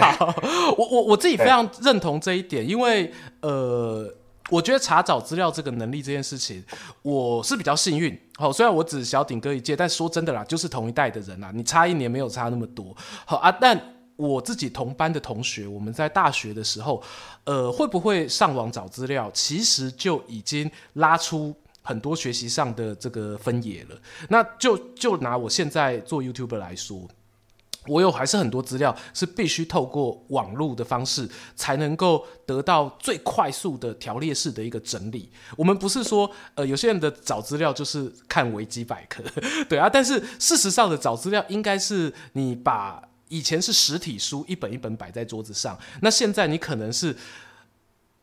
[0.00, 0.34] 好，
[0.78, 3.12] 我我我自己非常认同这一点，因为
[3.42, 4.10] 呃，
[4.52, 6.62] 我觉得查找资料这个能力这件事情，
[7.00, 8.16] 我是比较幸运。
[8.36, 12.94] 好，虽然我只小顶哥一届，但说真的啦，就是同一代的人啦，你差一年没有差那么多。
[13.24, 13.80] 好啊，但。
[14.16, 17.02] 我自己同班的同学，我们在大学的时候，
[17.44, 23.96] 呃，会不会上网找资料，其实就已经拉出很多学习上的这个分野了。
[24.28, 27.08] 那就就拿我现在做 YouTuber 来说，
[27.86, 35.30] 我有还是很多资料是必须透过网络的方式才能够得到最快速的条列式的一个整理。
[35.56, 39.22] 我们不是说，呃，有些人的找资料就是看维基百科，
[39.68, 43.02] 对啊，但是事实上的找资料应该是你把。
[43.28, 47.16] 以前是实体书一本一本摆在桌子上，那现在你可能是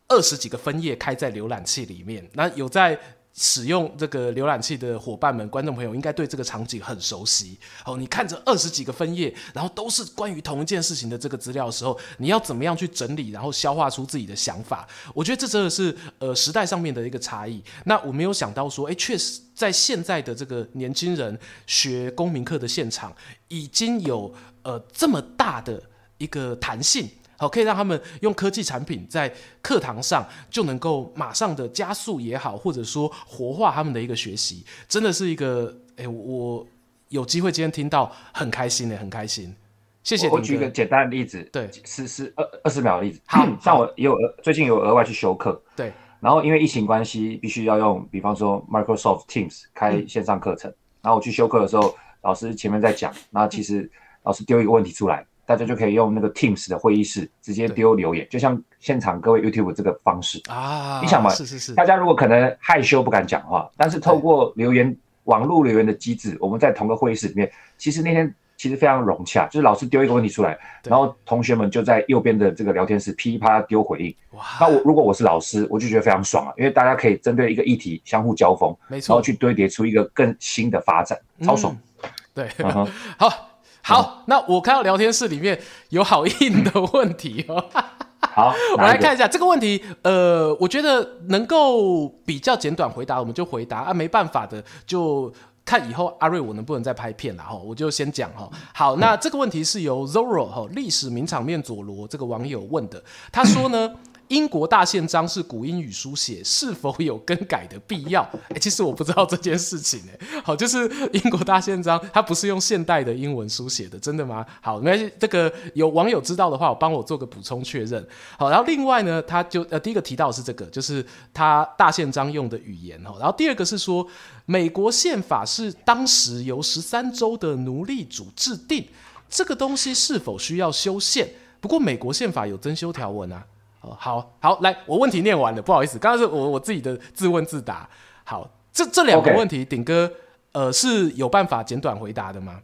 [0.06, 2.30] 二十几个分页开在浏览器里面。
[2.34, 2.96] 那有在
[3.42, 7.58] 使用这个浏览器的伙伴们、观众朋友，应该对这个场景很熟悉。
[7.86, 14.86] 哦，你看着二十几个分页，然后都是关于同一件事情的这个资料的时候，你要怎么样去整理，然后消化出自己的想法？
[15.14, 17.62] 我觉得这真的是呃时代上面的一个差异。
[17.86, 23.12] 那我没有想到说，诶，确实在现在的这个年轻人学公民课的现场，
[23.48, 24.32] 已经有。
[24.62, 25.82] 呃，这么大的
[26.18, 27.08] 一个弹性，
[27.40, 29.32] 好，可以让他们用科技产品在
[29.62, 36.66] 课堂上就能够马上的加速也好，或者说活化他们的一个学习，真的是一个，哎，我
[37.08, 39.56] 有机会今天听到，很开心呢，很开心。
[40.02, 40.28] 谢谢。
[40.28, 43.18] 我举一个简单的例子，对，是是二二十秒的例子。
[43.24, 53.90] 好，像我也有最近有额外去修课，对，然后因为疫情关系，必须要用，比方说 Microsoft Teams 开线上课程，嗯、然后我去修课的时候，老师前面在讲，那其实。
[54.22, 61.00] 老师丢一个问题出来，大家就可以用那个 Teams 的会议室直接丢留言，就像现场各位 YouTube 这个方式啊。
[61.02, 69.48] 你想嘛，是是是，大家如果可能害羞不敢讲话，但是透过留言网络留言的机制，我们在同个会议室里面，其实那天其实非常融洽。
[69.48, 74.14] 就是老师丢一个问题出来，然后同学们就在右边的这个聊天室噼里啪啦丢回应。
[74.38, 74.44] 哇！
[74.60, 81.76] 那我如果我是老师，我就觉得非常爽啊，因为大家可以针对一个议题相互交锋，没错，然后去堆叠出一个更新的发展，超爽。
[82.04, 82.48] 嗯、对，
[83.18, 83.49] 好。
[83.82, 87.64] 好，那我看到聊天室里面有好硬的问题哦。
[88.20, 89.82] 好， 我来看一下这个问题。
[90.02, 93.94] 呃，我觉得能够比较简短回答，我们就回答啊。
[93.94, 95.32] 没办法的，就
[95.64, 97.54] 看以后阿瑞我能不能再拍片了哈。
[97.54, 98.48] 我就先讲哈。
[98.74, 103.02] 好，那这个问题是由 Zoro 哈历史名场面佐罗这个网友问的。
[103.32, 103.90] 他说呢。
[104.30, 108.22] 英国大宪章是古英语书写，是否有更改的必要？
[108.54, 110.00] 哎、其实我不知道这件事情。
[110.08, 114.46] 哎，好，就是英国大宪章它不是用现代的英文书写的，真的吗？
[114.60, 118.06] 好，没关系，这个有网友知道的话，我帮我做个补充确认。
[118.38, 121.04] 好，然后另外呢，他就呃第一个提到的是这个，就是
[121.34, 123.16] 他大宪章用的语言哈。
[123.18, 124.06] 然后第二个是说，
[124.46, 128.86] 美国宪法是当时由十三州的奴隶主制定，
[129.28, 131.28] 这个东西是否需要修宪？
[131.60, 133.44] 不过美国宪法有增修条文啊。
[133.82, 137.88] 哦，好好来，我问题念完了，不好意思，刚刚是我我自己的自问自答。
[138.24, 140.12] 好，这这两个问题，鼎.哥，
[140.52, 142.60] 呃，是有办法简短回答的吗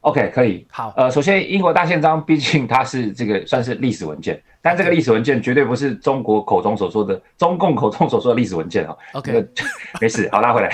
[0.00, 0.66] ？OK，可以。
[0.68, 8.96] 好，呃，首先，英国大宪章毕竟它是这个算是历史文件，但这个历史文件绝对不是中国口中所说的中共口中所说的历史文件啊。
[9.12, 9.48] OK，、这个、
[10.02, 10.68] 没事，好拉回来。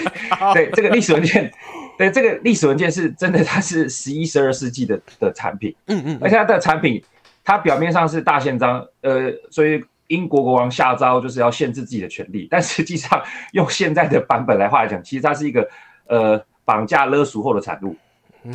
[0.54, 1.52] 对，这个历史文件，
[1.98, 5.74] 对这个历史文件是真的，它是十一、十二世纪的的产品。
[5.86, 7.02] 嗯嗯，而且它的产品。
[7.44, 13.22] 它表面上是大宪章，呃，所以英国国王下诏就是要限制自己的权利，但实际上
[13.52, 15.68] 用现在的版本来话来讲，其实它是一个
[16.06, 17.96] 呃绑架勒赎后的产物。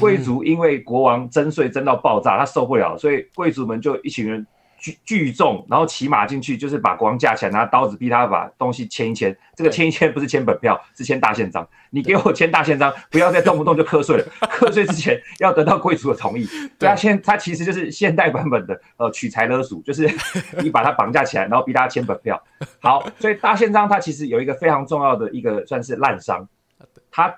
[0.02, 4.46] 贵族因为国王征税征到爆炸，他受不了，所以贵族们就一群人
[4.78, 9.36] 聚聚众，然后骑马进去，就是把国王架起来，拿刀子逼他把东西签一签。
[9.56, 11.68] 这个签一签不是签本票， 是签大宪章。
[11.90, 14.26] 你给我签大宪章， 不要再动不动就瞌睡了。
[14.48, 16.48] 瞌睡之前要得到贵族的同意。
[16.78, 20.10] 对啊，现他其实就是现代版本的呃取财勒索，就是
[20.62, 22.42] 你把他绑架起来，然后逼他签本票。
[22.80, 26.46] 好，所以大宪章它其实有一个非常重要的一个算是滥觞，
[27.12, 27.34] 他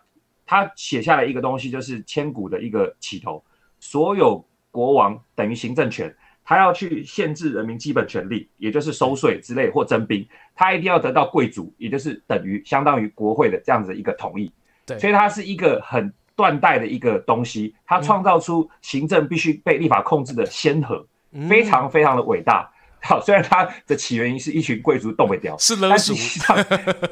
[0.46, 3.44] 他写下来一个东西，就是千古的一个起头。
[3.80, 6.14] 所有国王等于行政权，
[6.50, 14.52] 他要去限制人民基本权利，也就是收税之类或征兵，他一定要得到贵族，也就是等于相当于国会的这样子一个同意。
[14.84, 22.68] 对，所以它是一个很断代的一个东西，它创造出行政必须被立法控制的先河，嗯、非常非常的伟大。
[23.00, 26.16] 好，虽然它的起源于是一群贵族动不掉，是勒俗，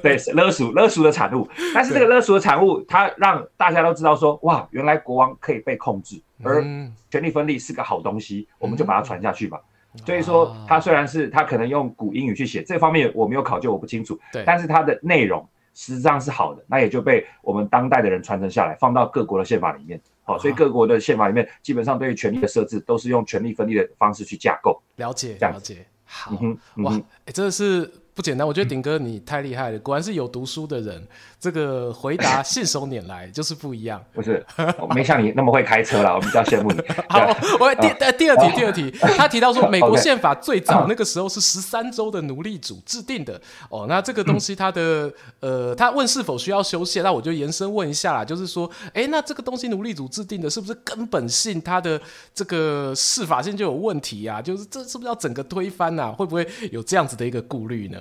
[0.02, 1.48] 对，是勒俗勒俗的产物。
[1.76, 6.64] 但是这个勒俗的产物，它让大家都知道说，哇，原来国王可以被控制，而
[7.10, 9.62] 权力分立是个好东西，我们就把它传下去吧。
[9.94, 14.20] 嗯、所以说，它虽然是它可能用古英语去写，这方面我没有考究，我不清楚。
[14.32, 20.00] 对，但是它的内容实际上是好的，那也就被我们当代的人传承下来，放到各国的宪法里面。
[20.24, 24.82] 好，所以各国的宪法里面基本上对于权力的设置都是用权力分立的方式去架构。
[24.98, 25.86] 了解，了解。
[26.04, 26.94] 好，嗯嗯、哇，
[27.26, 28.46] 哎，真的是不简单。
[28.48, 31.08] 我觉得鼎哥你太厉害了，果然是有读书的人。
[31.40, 34.44] 这个回答 信手拈来就是不一样，不是，
[34.80, 36.82] 我没像你那么会开车啦，我比较羡慕你。
[37.08, 37.20] 好，
[37.60, 43.40] 我第呃 第二题，第二题，他提到说，美国宪法最早那个时候是十三州的奴隶主制定的。
[43.70, 52.02] 哦，那这个东西它的呃，他问是否需要修宪，那我就延伸问一下啦，就是说，哎，那这个东西奴隶主制定的，是不是根本性它的
[52.34, 54.42] 这个适法性就有问题啊？
[54.42, 56.12] 就是这是不是要整个推翻啊？
[56.12, 58.00] 会不会有这样子的一个顾虑呢？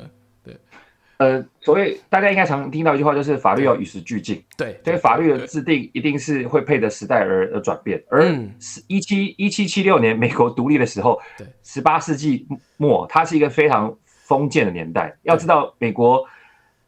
[1.19, 4.43] 呃，所谓大家应该常听到一句话，就是法律要与时俱进。
[4.57, 8.03] 对，所以法律的制定一定是会配着时代而而转变。
[8.11, 8.25] 而
[8.87, 11.19] 一七一七七六年美国独立的时候，
[11.63, 12.47] 十八世纪
[12.77, 15.17] 末，它是一个非常封建的年代。
[15.23, 16.23] 要知道，美国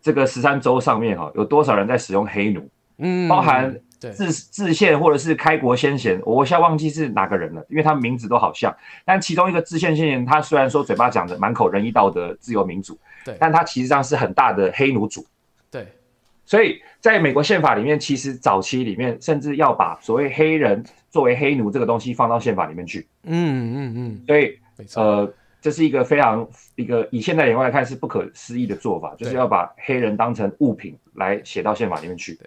[0.02, 2.68] 这个十三州上面哈，有多少人在使用黑奴？
[2.98, 3.74] 嗯，包含。
[4.00, 8.72] 对，制制宪或者是开国先贤，我现在忘记是哪个人了，因为他们名字都好像。
[9.04, 12.96] 但其中一个自宪先贤，他虽然说嘴巴讲的满口仁义道德、自由民主，
[13.28, 15.26] 对，但他其实上是很大的黑奴主。
[15.70, 15.86] 对，
[16.46, 23.06] 所以在美国宪法里面，其实早期里面甚至要把所谓黑人作为黑奴这个东西放到宪法里面去。
[23.24, 24.22] 嗯嗯嗯。
[24.26, 24.58] 所以
[24.94, 32.38] 呃，这是一个非常一个以现代眼光来看是不可思议的做法，就是要把黑人当成物品来写到宪法里面去。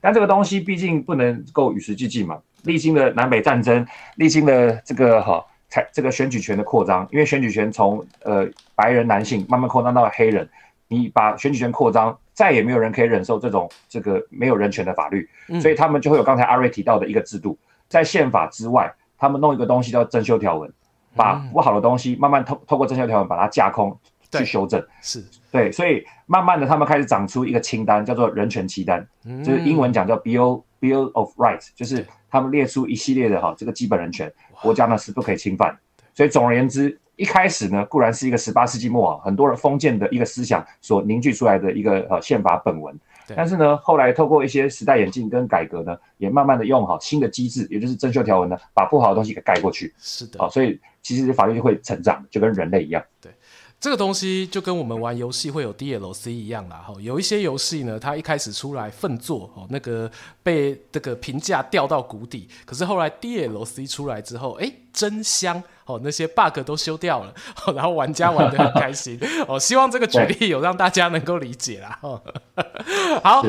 [0.00, 3.84] 但这个东西毕竟不能够与时俱进嘛，历经了南北战争，
[4.16, 10.48] 历经了这个哈，才这个选举权的扩张，因为选举权从呃白人男性慢慢扩张到黑人，
[10.88, 15.28] 你把选举权扩张，再也没有人可以忍受这种这个没有人权的法律，
[15.60, 17.58] 所以他们就会有刚才阿瑞提到的一个制度，
[17.88, 20.72] 在宪法之外，他们弄一个东西叫增修条文，
[21.14, 23.96] 把不好的东西慢慢透透过增修条文把它架空。
[24.28, 25.24] 去修正是。
[25.52, 34.30] 对，所以慢慢的他们开始长出一个清单，叫做人权清单，嗯、就是英文讲叫 Bill Bill of Rights，就是他们列出一系列的哈这个基本人权，
[34.62, 35.76] 国家呢是不可以侵犯。
[36.14, 42.98] 所以总而言之，一开始呢固然是一个十八世纪末啊，很多人封建的一个思想所凝聚出来的一个呃宪法本文，
[43.34, 49.94] 但是呢后来透过一些时代演进跟改革呢，也慢慢的用好新的机制，也就是增修条文呢，把不好的东西给盖过去。
[49.98, 53.02] 是的，啊，所以其实法律就会成长，就跟人类一样。
[53.20, 53.30] 对。
[53.78, 60.10] 这个东西就跟我们玩游戏会有 DLC 一样啦，哈，有一些游戏呢，它一开始出来粪作，哦，那个
[60.42, 65.62] 被这个评价掉到谷底，可是后来 DLC 出来之后，哎，真香。
[65.86, 67.32] 哦，那些 bug 都修掉了，
[67.64, 69.16] 哦，然后玩家玩的很开心。
[69.46, 71.96] 哦，希望这个举例有让大家能够理解啦。
[72.02, 72.20] 哦，
[73.22, 73.40] 好，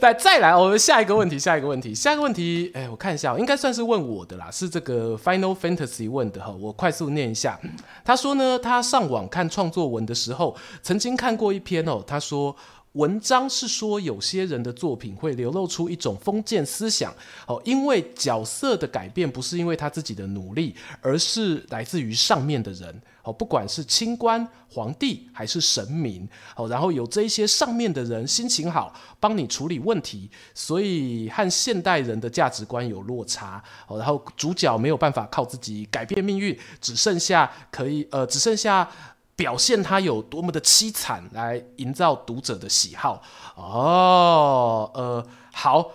[0.00, 7.56] 再再来，我们下一个问题，下一个问题，下一个问题，哎，我看一下，应该算是问我的啦，是这个 Final Fantasy 问的哈，我快速念一下。
[8.04, 12.56] 他说呢，他上网看创作文的时候，曾经看过一篇哦，他说。
[12.96, 17.14] 文章是说，有些人的作品会流露出一种封建思想，
[17.46, 26.26] 哦，因为角色的改变不是因为他自己的努力，而是来自于上面的人，哦，不管是清官、皇帝还是神明，
[26.56, 38.88] 哦，然后有这一些上面的人心情好，帮你处理问题，所以和现代人的价值观有落差，哦，然后主角没有办法靠自己改变命运，只剩下可以，呃，只剩下。
[39.36, 43.22] 表现他有多么的凄惨，来营造读者的喜好
[43.54, 44.90] 哦。
[44.94, 45.92] 呃，好，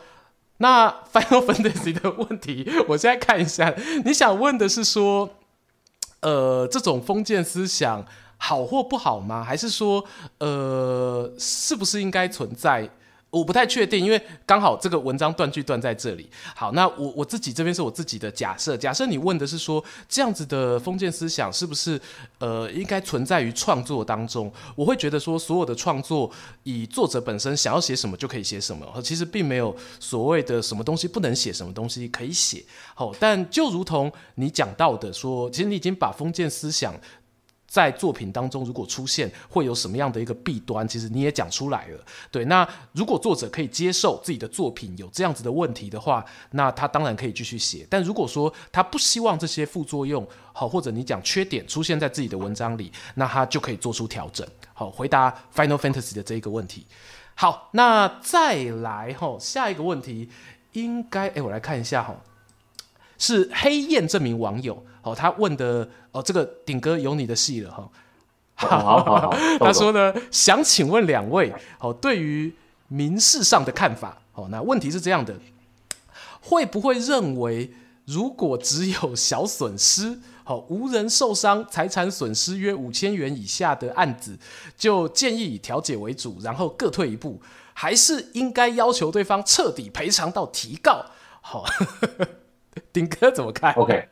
[0.58, 3.74] 那 Final Fantasy 的问题，我现在看一下。
[4.06, 5.32] 你想问的是说，
[6.22, 8.06] 呃，这种封建思想
[8.38, 9.44] 好或不好吗？
[9.44, 10.06] 还是说，
[10.38, 12.89] 呃，是不是应该存在？
[13.32, 16.30] 我不太确定，因为刚好这个文章断句断在这里。
[16.54, 18.76] 好，那我我自己这边是我自己的假设。
[18.76, 22.00] 假设你问的是说，这样子的封建思想是不是
[22.40, 24.52] 呃应该存在于创作当中？
[24.76, 26.30] 我会觉得说，所有的创作
[26.64, 32.62] 以作者本身想要写什么就可以写什么，其实并没有所谓的什么东西不能写，什么东西可以写。
[32.94, 36.94] 好，但就如同你讲到的说，其实你已经把封建思想。
[37.72, 42.06] 在作品当中，如果出现会有什么样的一个弊端，其实你也讲出来了。
[42.30, 47.88] 对，那如果作者可以接受自己的作品有这样子的问题的话，那他当然可以继续写。
[47.90, 54.46] 但如果说他不希望这些副作用，好，或者你讲缺点出现在自己的文章里，那他就可以做出调整。
[54.74, 56.86] 好，回答 Final Fantasy 的这一个问题。
[57.36, 60.30] 好，那再来哈，下一个问题
[60.74, 62.18] 应该，哎，我来看一下哈，
[63.18, 64.86] 是黑燕这名网友。
[65.02, 67.89] 哦，他问的哦，这个顶哥有你的戏了哈。
[68.56, 72.54] 好好好，好， 他说呢，想请问两位哦，对于
[72.89, 75.36] 民事上的看法哦，那问题是这样的，
[76.41, 77.74] 会不会认为
[78.06, 84.38] 如果只有小损失，哦，无人受伤，财产损失约五千元以下的案子，
[84.78, 87.41] 就建议以调解为主，然后各退一步，
[87.74, 91.06] 还是应该要求对方彻底赔偿到提告？
[91.41, 91.66] 好，
[92.93, 94.08] 鼎哥怎么看？OK。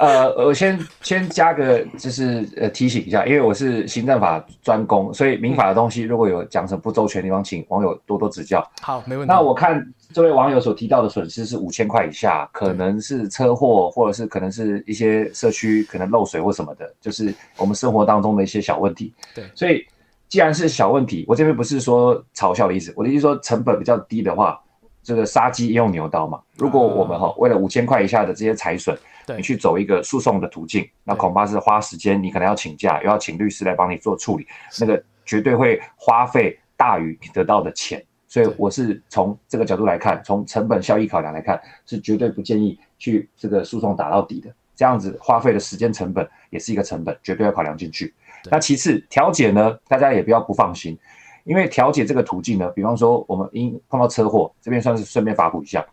[0.00, 8.66] 呃，我先先加个，就是呃提醒一下，因为我是行政法专攻，所以民法的东西如果有讲成不周全的地方，请网友多多指教。
[8.80, 9.30] 好，没问题。
[9.30, 19.12] 那我看这位网友所提到的损失是五千块以下，可能是车祸，或者是可能是一些社区可能漏水或什么的，就是我们生活当中的一些小问题。
[19.34, 19.84] 对，所以
[20.30, 24.58] 既然是小问题，我这边不是说嘲笑的意思，我的意思说成本比较低的话，
[25.02, 26.40] 这个杀鸡用牛刀嘛。
[26.56, 28.96] 如果我们哈为了五千块以下的这些财损。
[29.36, 34.46] 你去走一个诉讼的途径，那恐怕是花时间，你可能要请假，又要请律师来帮你做处理，
[34.80, 38.02] 那个绝对会花费大于你得到的钱。
[38.28, 44.48] 所以我是从这个角度来看，从成本效益考量来看，是绝对不建议去这个诉讼打到底的。
[44.76, 48.14] 这样子花费的时间成本也是一个成本，绝对要考量进去。
[48.50, 50.96] 那其次调解呢，大家也不要不放心，
[51.44, 55.84] 因为调解这个途径呢，比方说我们因碰到车祸，这边算是顺便发布一下。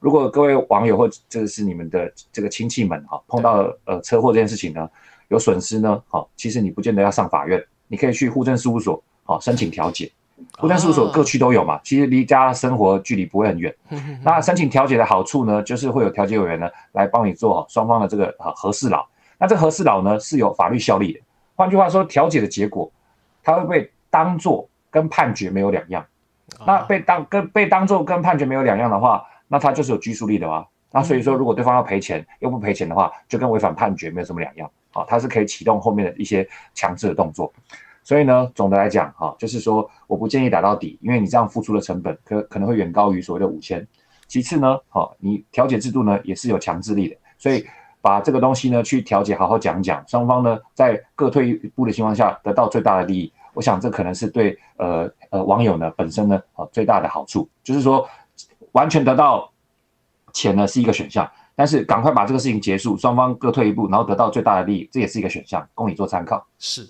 [0.00, 4.88] 如果各位网友或这个是你们的这个亲戚们哈，碰到呃车祸这件事情呢，
[5.28, 10.10] 有损失呢，好，其实你不见得要上法院，你可以去户政事务所好申请调解。
[10.58, 13.74] 户政事务所各区都有嘛，其实离家生活距离不会很远。
[14.24, 19.06] 那申请调解的好处呢，就是会有调解委员呢来帮你做好双方的这个啊和事佬。
[19.36, 21.20] 那这和事佬呢是有法律效力的。
[21.54, 22.90] 换句话说，调解的结果，
[23.42, 26.02] 它会被当作跟判决没有两样。
[26.66, 29.22] 那被当跟被当做跟判决没有两样的话。
[29.52, 34.70] 那他就是有拘束力的嘛，那所以说，如果对方要赔钱又不赔钱的话，就跟违反判决没有什么两样。
[34.92, 37.52] 好，他是可以启动后面的一些强制的动作。
[38.04, 43.84] 所以呢，总的来讲，哈，就是说，我不建议打到底，因为你这样付出的成本可可能会远高于所谓的五千。
[44.28, 47.66] 其次呢，好，你调解制度呢也是有强制力的，所以
[48.00, 58.08] 把这个东西呢去调解，好好讲讲，双方呢在各退一步的情况下得到最大的利益，我想这可能是对呃呃网友呢本身呢啊最大的好处，就是说。
[58.72, 59.50] 完全得到
[60.32, 66.46] 钱呢是一个选项，但是赶快把这个事情结束，双方各退一步，然后得到最大的利益，这也是一个选项，供你做参考。
[66.58, 66.88] 是，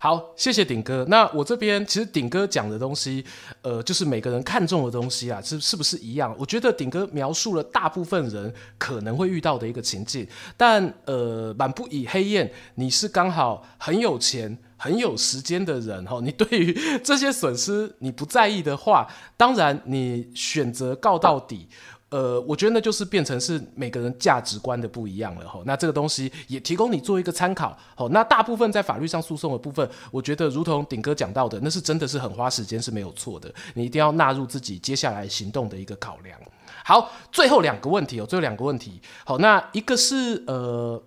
[0.00, 1.04] 好，谢谢鼎哥。
[1.08, 3.24] 那我这边其实鼎哥讲的东西，
[3.62, 6.32] 呃，就是每个人看重的东西啊，是是不是一样？
[6.38, 10.24] 我觉得鼎哥描述了大部分人可能会遇到的一个情境，
[10.56, 14.56] 但呃，满不以黑燕，你是刚好很有钱。
[14.80, 16.72] 很有时间的人哈，你对于
[17.02, 21.66] 这些损失你不在意的话，当然你选择告到底，
[22.10, 25.62] 呃，我觉得那就是变成是每个人价值观的不一样了哈。
[25.66, 27.76] 那这个东西也提供你做一个参考。
[27.94, 36.38] 好，那大部分在法律上诉讼的部分，我觉得如同鼎哥讲到的，那是真的是很花时间是没有错的，你一定要纳入自己接下来行动的一个考量。
[36.84, 39.00] 好，最后两个问题哦，最后两个问题。
[39.24, 41.02] 好，那一个是呃，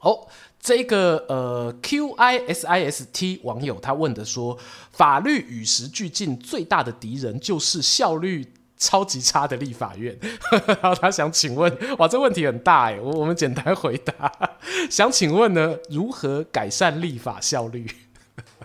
[0.00, 0.26] 哦。
[0.60, 4.58] 这个呃，Q I S I S T 网友他问的说，
[4.90, 10.16] 法律与时俱进最大的敌人就是效率超级差的立法院。
[10.66, 14.32] 然后他想请问，哇，这问题很大哎，我我们简单回答，
[14.90, 17.86] 想请问呢，如何改善立法效率？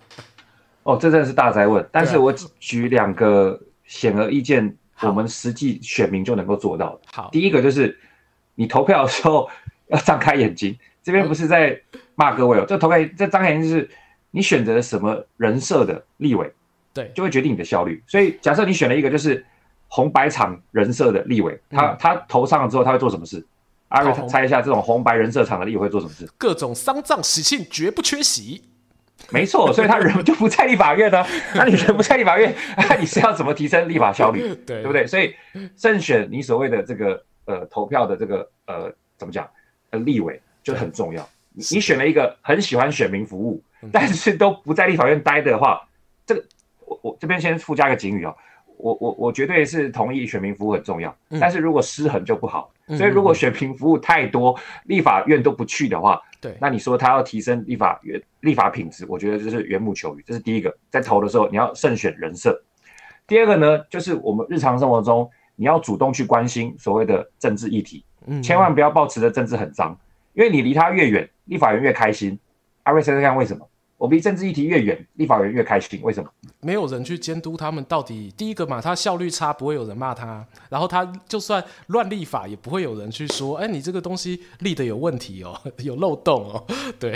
[0.83, 1.87] 哦，这真的是大哉问。
[1.91, 7.01] 但是我举两个显而易见，我们实际选民就能够做到的。
[7.13, 7.97] 好，第一个就是
[8.55, 9.49] 你投票的时候
[9.87, 10.77] 要张开眼睛。
[11.01, 11.79] 这边不是在
[12.13, 13.89] 骂各位哦，这投开这张开眼睛就是
[14.31, 16.51] 你选择了什么人设的立委，
[16.93, 18.03] 对，就会决定你的效率。
[18.05, 19.43] 所以假设你选了一个就是
[19.89, 23.45] 红白场人设的立委，他他投上了之后他会做什么事？
[23.89, 26.29] 阿瑞猜一下，这种红白人设场的立委会做什么事？
[26.37, 28.63] 各种丧葬喜庆绝不缺席。
[29.31, 31.27] 没错，所以他人就不在立法院呢、啊。
[31.55, 34.55] 那你人不在立法院，那你是要怎么提升立法效率？
[34.65, 35.07] 对，对不对？
[35.07, 35.33] 所以
[35.75, 39.49] 胜选你所谓的这个呃投票的这个呃怎么讲
[39.89, 41.27] 呃立委就很重要。
[41.51, 43.61] 你你选了一个很喜欢选民服务，
[43.91, 45.81] 但是都不在立法院待的话，
[46.27, 46.43] 这个
[46.85, 48.37] 我我这边先附加一个警语啊、哦。
[48.79, 52.71] 我我我绝对是同意选民服务很重要，嗯、但是如果失衡就不好。
[52.87, 60.23] 嗯、所以如果选民服务太多，嗯、立法院都不去的话，对，那你说他要提升立法院立法品质，我觉得这是缘木求鱼。
[60.25, 62.59] 这是第一个，在投的时候你要慎选人设。
[63.27, 69.95] 第二个呢，就是我们日常生活中你要主动去关心所谓的政治议题，嗯、千万不要抱持着政治很脏，
[70.33, 72.39] 因为你离他越远，立法院越开心。
[72.83, 73.67] 阿瑞先生看为什么？
[73.99, 75.99] 我离政治议题越远，立法人越开心。
[76.01, 76.29] 为什么？
[76.61, 78.33] 没有人去监督他们到底。
[78.37, 80.43] 第一个嘛，他效率差，不会有人骂他。
[80.69, 85.53] 然后他就算乱立法，也不会有人去说：“哎，你这个东西立的有问题哦，
[85.83, 86.65] 有漏洞哦。”
[86.97, 87.13] 对，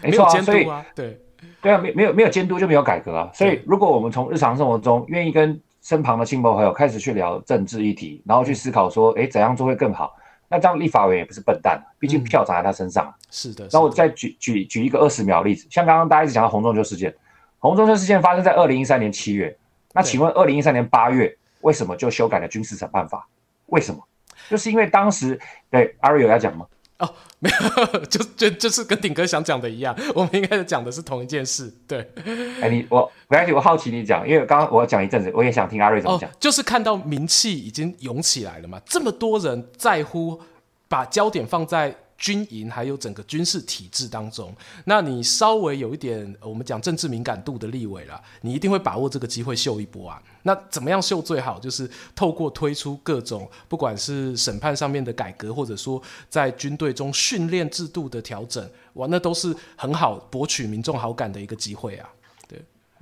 [0.00, 1.20] 没错监督啊，对
[1.60, 3.28] 对啊，没没有没有监督就没有改革啊。
[3.34, 10.14] 所以，如果我们从日常生活中愿意跟身旁的亲朋好友开始去聊政治议题，然后去思考说：“哎，怎样做会更好？”
[10.52, 13.06] 那这样立法委员也不是笨蛋，毕竟票砸在他身上。
[13.06, 13.66] 嗯、是的。
[13.72, 17.14] 那我再举举举一个二十秒的例子，像刚刚大家一直讲到洪仲秋事件，
[17.58, 19.56] 洪仲秋事件发生在二零一三年七月，
[19.94, 23.26] 那请问二零一三年八月为什么就修改了军事审判法？
[23.66, 24.06] 为什么？
[24.50, 26.66] 就是因为当时对阿瑞有要讲吗？
[27.02, 31.72] 哦，没有， 就就就是跟顶哥想讲的一样，我们应该是讲的是同一件事。
[31.86, 32.08] 对，
[32.60, 36.30] 哎，你我没关系，我好奇你讲，因为刚刚我讲一阵子，我也想听阿瑞怎么讲。
[36.30, 40.40] 哦，就是看到名气已经涌起来了嘛，这么多人在乎，
[40.88, 41.94] 把焦点放在。
[42.22, 44.54] 军营还有整个军事体制当中，
[44.84, 50.22] 那你稍微有一点我们讲政治敏感度的立委啦，你一定会把握这个机会秀一波啊。
[50.44, 51.58] 那怎么样秀最好？
[51.58, 62.08] 就是透过推出各种不管是审判上面的改革，或者说在军队中训练制度的调整，哇，那都是很好博取民众好感的一个机会啊。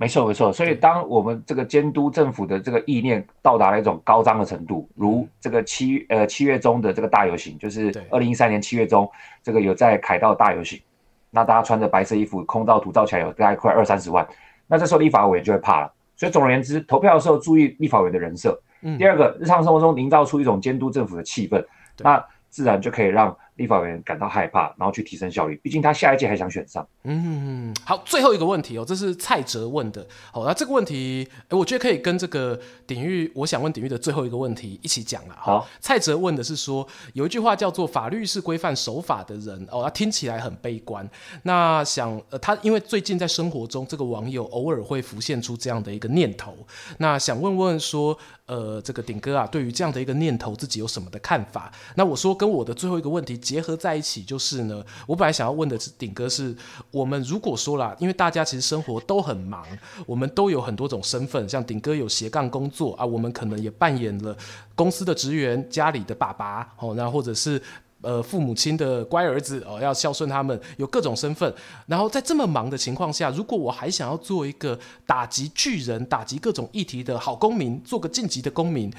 [0.01, 0.51] 没错，没错。
[0.51, 9.07] 所以，当我们这个监督政府的这个意念到达了一种高涨的程度，如这个七呃七月中的这个大游行，就是二零一三年七月中
[9.43, 10.81] 这个有在凯道大游行，
[11.29, 14.27] 那大家穿着白色衣服，空照图照起来有大概快二三十万，
[14.65, 15.93] 那这时候立法委员就会怕了。
[16.15, 18.59] 所以，总而言之，投票的时候注意立法委员的人设。
[18.81, 18.97] 嗯。
[18.97, 21.63] 第二个，日常生活中营造出一种监督政府的气氛，
[21.99, 23.37] 那自然就可以让。
[23.55, 25.59] 立法委员感到害怕，然后去提升效率。
[25.63, 26.87] 毕竟他下一届还想选上。
[27.03, 30.05] 嗯，好，最后一个问题哦，这是蔡哲问的。
[30.31, 35.35] 好，那这个问题，诶，我觉得可以跟这个鼎玉，我想问鼎玉的最后一个问题一起讲了。
[35.37, 41.07] 好，蔡哲问的是说，有一句话叫做“法律是规范守法的人”，哦，他听起来很悲观。
[41.43, 46.55] 那想，呃，他因为最近在生活中，这个网友偶尔会浮现出这样的一个念头，
[46.97, 51.71] 那想问问说，呃，这个鼎哥啊，对于这样的一个念头，自己有什么的看法？
[51.95, 56.55] 那我说跟我的最后一个问题结合在一起，就是呢，我本来想要问的是鼎哥，是
[56.91, 59.65] 我们如果说啦，因为大家其实生活都很忙，
[60.05, 64.37] 我们都有很多种身份，像鼎哥有斜杠工作啊，我们可能也扮演了
[64.75, 67.61] 公司的职员、家里的爸爸哦，那或者是。
[68.03, 71.53] 呃，父母亲的乖儿子哦，要孝顺他们，有各种身份。
[71.85, 78.91] 然后在这么忙的情况下，如果我还想要做一个打击巨人、打击各种议题的好公民，做个晋级的公民，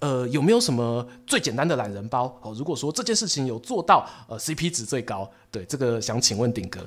[0.00, 2.36] 呃，有没有什么最简单的懒人包？
[2.42, 6.80] 哦，如果说这件事情有做到，呃，CP 值最高，对这个想请问鼎哥。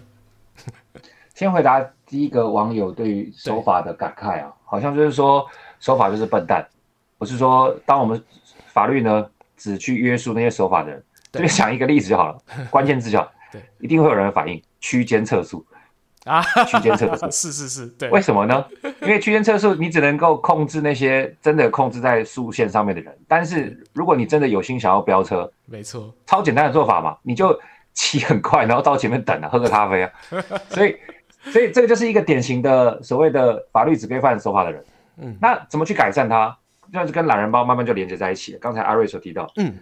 [1.35, 5.45] 先回答第一个网友对于守法的感慨啊，好像就是说
[5.79, 6.67] 守法就是笨蛋，
[7.17, 8.23] 我是说当我们
[8.67, 9.25] 法律呢
[9.57, 11.03] 只去约束那些守法的人。
[11.31, 15.65] 这边讲一个例子就好了， 关键字就好，对，一定会有人反应区间测速
[16.25, 18.65] 啊， 区间测速是是是，对，为什么呢？
[19.01, 27.57] 因为区间测速你只能够控制那些真的控制在速线上面的人，但是如果你真的有心想要飙车，没错，超简单的做法嘛，你就
[27.93, 30.11] 骑很快，然后到前面等啊，喝个咖啡啊，
[30.69, 30.95] 所以
[31.51, 34.85] 所以这个就是一个典型的所谓的法律只规范守法的人，
[35.17, 36.57] 嗯，那怎么去改善它？
[36.93, 38.59] 就是跟懒人包慢慢就连接在一起了。
[38.61, 39.73] 刚才阿瑞所提到，嗯。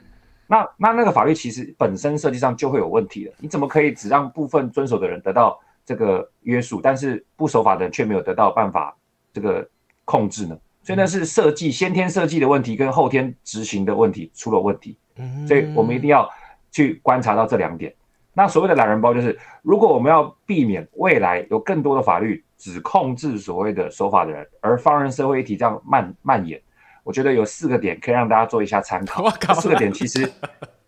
[0.48, 5.60] 那那那个法律其实本身设计上就会有问题的，你怎么可以只让部分遵守的人得到
[5.92, 8.96] 这个约束，但是不守法的人却没有得到办法
[9.34, 9.68] 这个
[10.06, 10.58] 控制呢？
[10.82, 14.98] 所以那是设计先天设计的问题跟后天执行的问题出了问题。
[15.46, 16.30] 所以我们一定要
[16.72, 17.94] 去观察到这两点。
[18.34, 26.58] 那所谓的懒人包就是，如果我们要避免未来有更多的法律只控制所谓的守法的人，而放任社会议题这样蔓蔓延。
[27.04, 29.30] 我觉得有四个点可以让大家做一下参考。
[29.56, 30.32] 四个点其实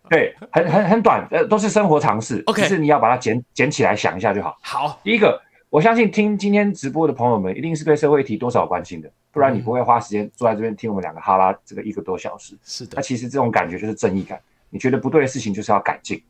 [0.10, 2.44] 对，很很很短，呃，都是生活常识。
[2.48, 4.58] OK，是你要把它捡捡起来想一下就好。
[4.62, 12.56] 好，第一个，我相信听今天直播的朋友们一定是对社会议题多少关心的，不然你不会花时间坐在这边听我们两个哈拉这个一个多小时。
[12.64, 14.40] 是的，那其实这种感觉就是正义感。
[14.70, 16.22] 你觉得不对的事情就是要改进，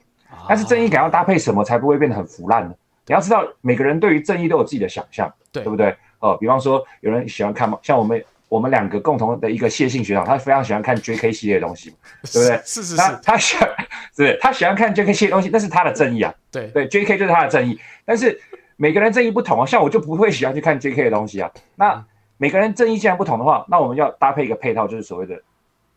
[0.48, 2.76] 但是正义感要搭配什么才不会变得很腐烂呢？
[3.08, 5.96] 你要知道，每个人对于正义都有自己的想象，对，对不对？
[6.20, 8.24] 哦，比方说有人喜欢看嘛，像我们
[8.54, 11.32] 我们两个共同的一个谢姓学长，他非常喜欢看 J.K.
[11.32, 11.90] 系列的东西，
[12.32, 12.62] 对不对？
[12.64, 13.68] 是是是，他他喜欢，
[14.16, 15.12] 是，他喜欢看 J.K.
[15.12, 16.32] 系列的东西，那是他的正义啊。
[16.52, 17.18] 对对，J.K.
[17.18, 18.40] 就是他的正义，但是
[18.76, 21.04] 每个人正义不同啊，像我就不会喜欢去看 J.K.
[21.06, 21.52] 的东西啊。
[21.76, 22.06] 那
[22.38, 25.42] 每个人正义既然不同的话，那我们要搭配一个配套，就是所谓的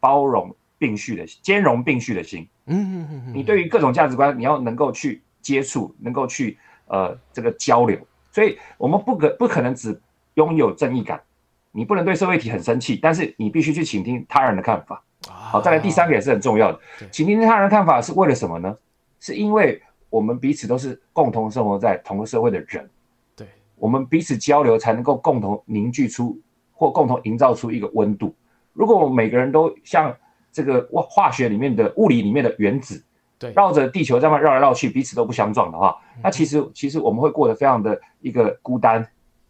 [0.00, 2.48] 包容并蓄的兼容并蓄的心。
[2.64, 6.56] 嗯嗯嗯嗯，你对于各种价值观，你要能够去接触，能够去
[6.86, 7.98] 呃这个交流，
[8.32, 10.00] 所以我们不可不可能只
[10.34, 11.20] 拥有正义感，
[11.76, 15.04] 你不能对社会体很生气，但是你必须去倾听他人的看法。
[15.28, 16.80] 好，再来第三个也是很重要的，
[17.10, 18.74] 倾听他人的看法是为了什么呢？
[19.20, 22.88] 是因为我们彼此都是共同生活在同个社会的人，
[23.36, 23.46] 对，
[23.76, 26.40] 我们彼此交流才能够共同凝聚出
[26.72, 28.34] 或共同营造出一个温度。
[28.72, 30.16] 如果我们每个人都像
[30.50, 33.04] 这个化学里面的物理里面的原子，
[33.38, 39.06] 对，绕着地球这样绕来绕去，彼此都不相撞的话，那其实其实我们会过得非常的一个孤单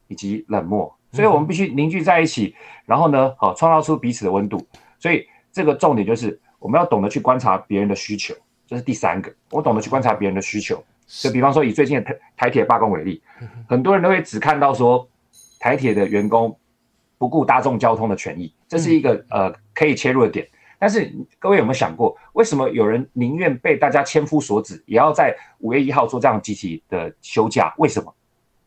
[0.09, 0.93] 以及冷漠。
[1.17, 4.65] 所以我们必须凝聚在一起，然后呢，好创造出彼此的温度。
[4.99, 8.35] 所以这个重点就是我们要懂得去观察别人的需求，
[8.67, 9.33] 这是第三个。
[9.51, 13.23] 我懂得去观察别人的需求，就比方说以最近的台台铁罢工为例，
[13.67, 15.09] 很多人都会只看到说
[15.59, 16.55] 台铁的员工
[17.17, 20.47] 不顾大众交通的权益，这是一个呃可以切入的点。
[20.79, 27.73] 但是各位有没有想过，为什么有人宁愿被大家千夫所指，也要在五月一号做这样集体的休假？
[27.79, 28.15] 为什么？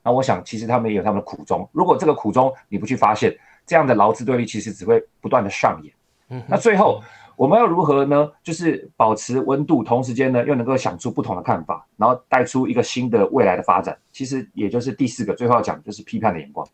[0.03, 1.67] 那我想，其实他们也有他们的苦衷。
[1.71, 3.35] 如果这个苦衷你不去发现，
[3.65, 5.93] 这样的劳资对立其实只会不断的上演。
[6.29, 7.01] 嗯，那最后
[7.35, 8.29] 我们要如何呢？
[8.43, 13.97] 就是保持温度，同时间呢又能够想出不同的看法，然后带出一个新的未来的发展。
[14.11, 16.67] 其实也就是第四个，最后要讲就是批判的眼光。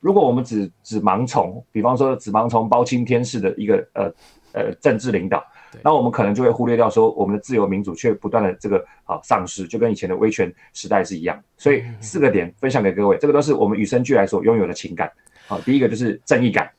[0.00, 4.12] 如果我们只只盲从，比方说只盲从包青天式的一个呃
[4.52, 5.44] 呃政治领导。
[5.82, 11.38] 那我们可能就会忽略掉说，我们的自由民主却不断的这个啊丧失，就跟以前的威权时代是一样。
[11.58, 15.12] 所以四个点分享给各位，这个都是我们与生俱来所拥有的情感。
[15.46, 16.70] 好，第一个就是正义感，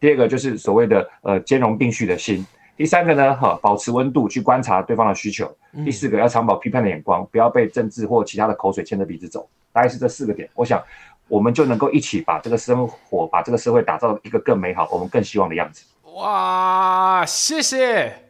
[0.00, 2.44] 第二个就是所谓的呃兼容并蓄的心，
[2.74, 9.46] 第三个呢，哈，保持温度去观察对方的需求，第四个要常保批判的眼光，不要被政治或其他的口水牵着鼻子走。
[9.74, 10.82] 大概是这四个点，我想
[11.28, 15.84] 我们就能够一起把这个生活，把这个社会打造一个更美好，我们更希望的样子。
[16.14, 18.24] 哇，谢谢。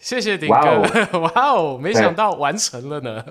[0.00, 3.22] 谢谢鼎哥， 哇哦，没想到完成了呢。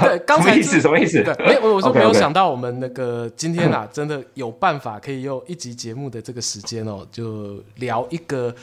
[0.00, 0.80] 对，刚才什么意思？
[0.80, 1.22] 什么意思？
[1.22, 8.54] 对，没，我说没有想到我们那个今天啊， 真的有办法可以用一集节目的这个时间哦，就聊一个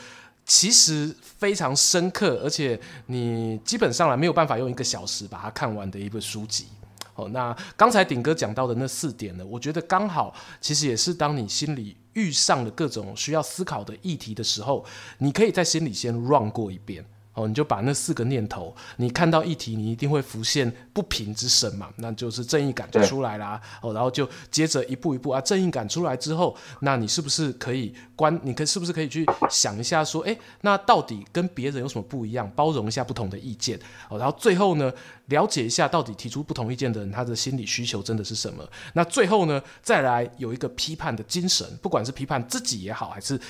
[0.44, 6.66] 其实非常深刻，而且你基本上来没有办法用一个小时把它看完的一本书籍。
[7.14, 14.84] 哦，那刚才鼎哥讲到的那四点呢，我觉得刚好，其实也是当你心里遇上了各种需要思考的议题的时候，
[15.18, 17.04] 你可以在心里先 run 过一遍。
[17.34, 23.60] 哦，你就把那四个念头，你看到议题，你一定会浮现不平之声嘛，那就是正义感就出来啦。
[23.82, 28.38] 哦，然后就接着一步一步啊，正义感出来之后，那你是不是可以关？
[28.44, 32.50] 你可是不是可以去想一下说，诶，那到底跟别人有什么不一样？
[32.54, 33.78] 包容一下不同的意见。
[34.08, 34.92] 哦，然后最后呢，
[35.26, 38.64] 了解一下到底提出不同意见的人他的心理需求真的是什么？
[38.92, 43.40] 那最后呢，再来有一个批判的精神，不管是批判自己也好，还是。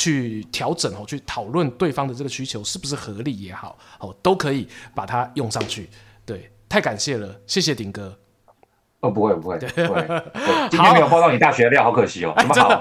[0.00, 5.90] 去调整哦，去讨论对方的这个需求是不是合理也好，哦，都可以把它用上去。
[6.24, 8.18] 对，太感谢了，谢谢鼎哥。
[9.00, 10.22] 哦，不会不会，不会。
[10.70, 12.34] 今天没有报到你大学的料，好可惜哦。
[12.36, 12.80] 那么好，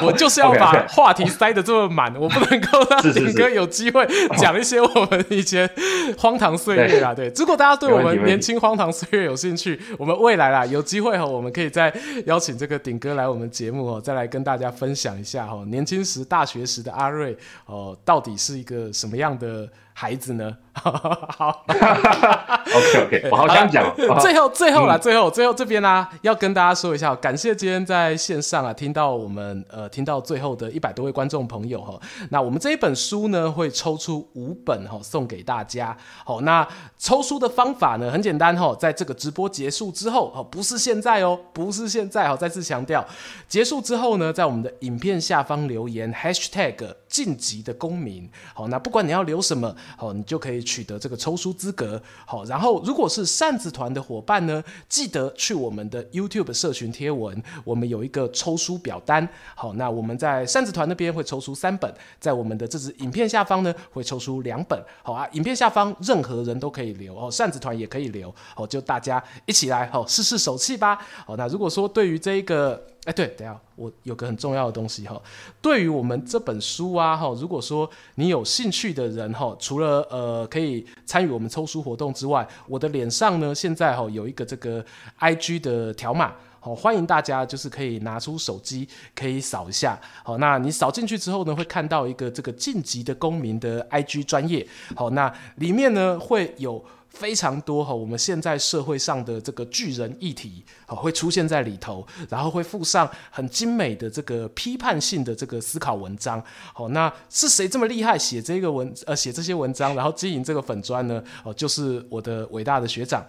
[0.00, 4.08] 我我就是要 把话题塞得这么满，我不能够让鼎哥有机会
[4.38, 5.68] 讲一些我们以前
[6.16, 7.12] 荒唐岁月啊。
[7.12, 11.92] 对，如果大家对我们年轻荒唐岁月有兴趣，我们未来啦有机会哈，我们可以再
[12.24, 17.36] 邀请这个顶哥来我们节目哦，再来跟大家分享一下哈，年轻时大学时的阿瑞
[17.66, 20.56] 哦，到底是一个什么样的孩子呢？
[20.82, 23.94] 好，OK OK，我好想讲。
[24.20, 31.98] 最后最后啦，最后最后这边呢、啊，要跟大家说一下，感谢今天在线上啊，听到我们呃听到最后的一百多位观众朋友哈。
[32.30, 35.96] 那我们这一本书呢，会抽出五本哈送给大家。
[36.24, 36.66] 好，那
[36.98, 43.04] 抽书的方法呢，很简单哈，在这个直播结束之后，哦，不是现在哦，不是现在哦，再次强调，
[43.48, 46.74] 结束之后呢，在我们的影片下方留言 #hashtag
[47.08, 48.30] 晋级的公民。
[48.52, 50.65] 好，那不管你要留什么，好，你就可以。
[50.66, 72.84] 取得这个抽书资格，好，然后如果是扇子团的伙伴呢，记得去我们的 YouTube 社群贴文，我们有一个抽书表单，好，那我们在扇子团那边会抽出三本，在我们的这支影片下方呢会抽出两本，好啊，影片下方任何人都可以留哦，扇子团也可以留，好，就大家一起来，好，试试手气吧，好，那如果说对于这一个。
[73.06, 75.20] 哎，对，等下我有个很重要的东西哈，
[75.62, 84.84] 对于我们这本书啊哈，如果说你有兴趣的人哈，除了呃可以参与我们抽书活动之外，我的脸上呢现在哈有一个这个
[85.20, 94.66] IG 的条码，好，欢迎大家就是可以拿出手机可以扫一下，好，那你扫进去之后呢，会看到一个这个晋级的公民的 IG 专业，
[94.96, 96.84] 好，那里面呢会有。
[97.18, 106.42] 非常多哈，我们现在社会上的这个巨人议题，会出现在里头，然后会附上很精美的这个批判性的这个思考文章。
[106.74, 111.22] 好，那是谁这么厉害写这个文呃写这些文章，然后经营这个粉砖呢？
[111.42, 113.26] 哦，就是我的伟大的学长，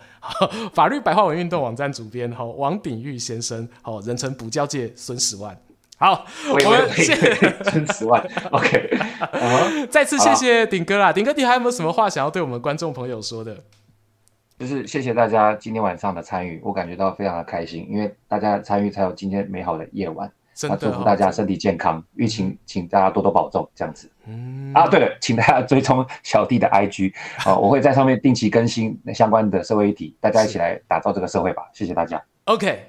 [0.74, 5.58] 法律白话文运动网站主编哈王鼎玉先生，好，人称补教界孙十万。
[6.00, 7.16] 好，我们谢
[7.72, 8.22] 孙十万。
[8.52, 9.00] OK，
[9.90, 13.58] 再次谢谢鼎哥啦，鼎哥，你还有没有什么话想要对我们观众朋友说的？
[14.60, 20.32] 就是谢谢大家今天晚上的参与，我感觉到非常的开心，因为大家参与才有今天美好的夜晚。
[20.56, 24.10] 真的、哦，祝福大家身体健康，疫情请大家多多保重，这样子。
[24.26, 27.14] 嗯啊，对了，请大家追踪小弟的 IG
[27.46, 31.70] 啊，我会在上面定期更新相关的社会议题，大家一起来打造这个社会吧。
[31.74, 32.20] 谢谢大家。
[32.46, 32.88] OK，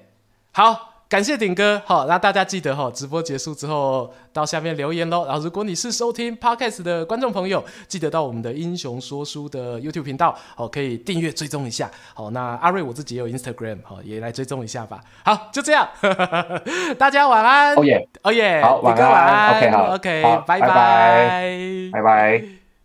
[0.53, 0.88] 好。
[1.09, 5.25] 感谢鼎哥，好，那大家记得哈，直播结束之后到下面留言喽。
[5.25, 11.91] 然后，如果你是收听 Podcast 的观众朋友，记得到我们的英雄说书的 YouTube 频道，好，可以订阅追踪一下。
[12.13, 15.01] 好，那阿瑞我自己也有 Instagram，好，也来追踪一下吧。
[15.25, 15.89] 好，就这样，
[16.99, 17.75] 大家晚安。
[17.75, 19.57] 哦耶，哦耶，好，晚安。
[19.57, 21.51] OK，好，OK，拜拜，
[21.91, 22.58] 拜拜。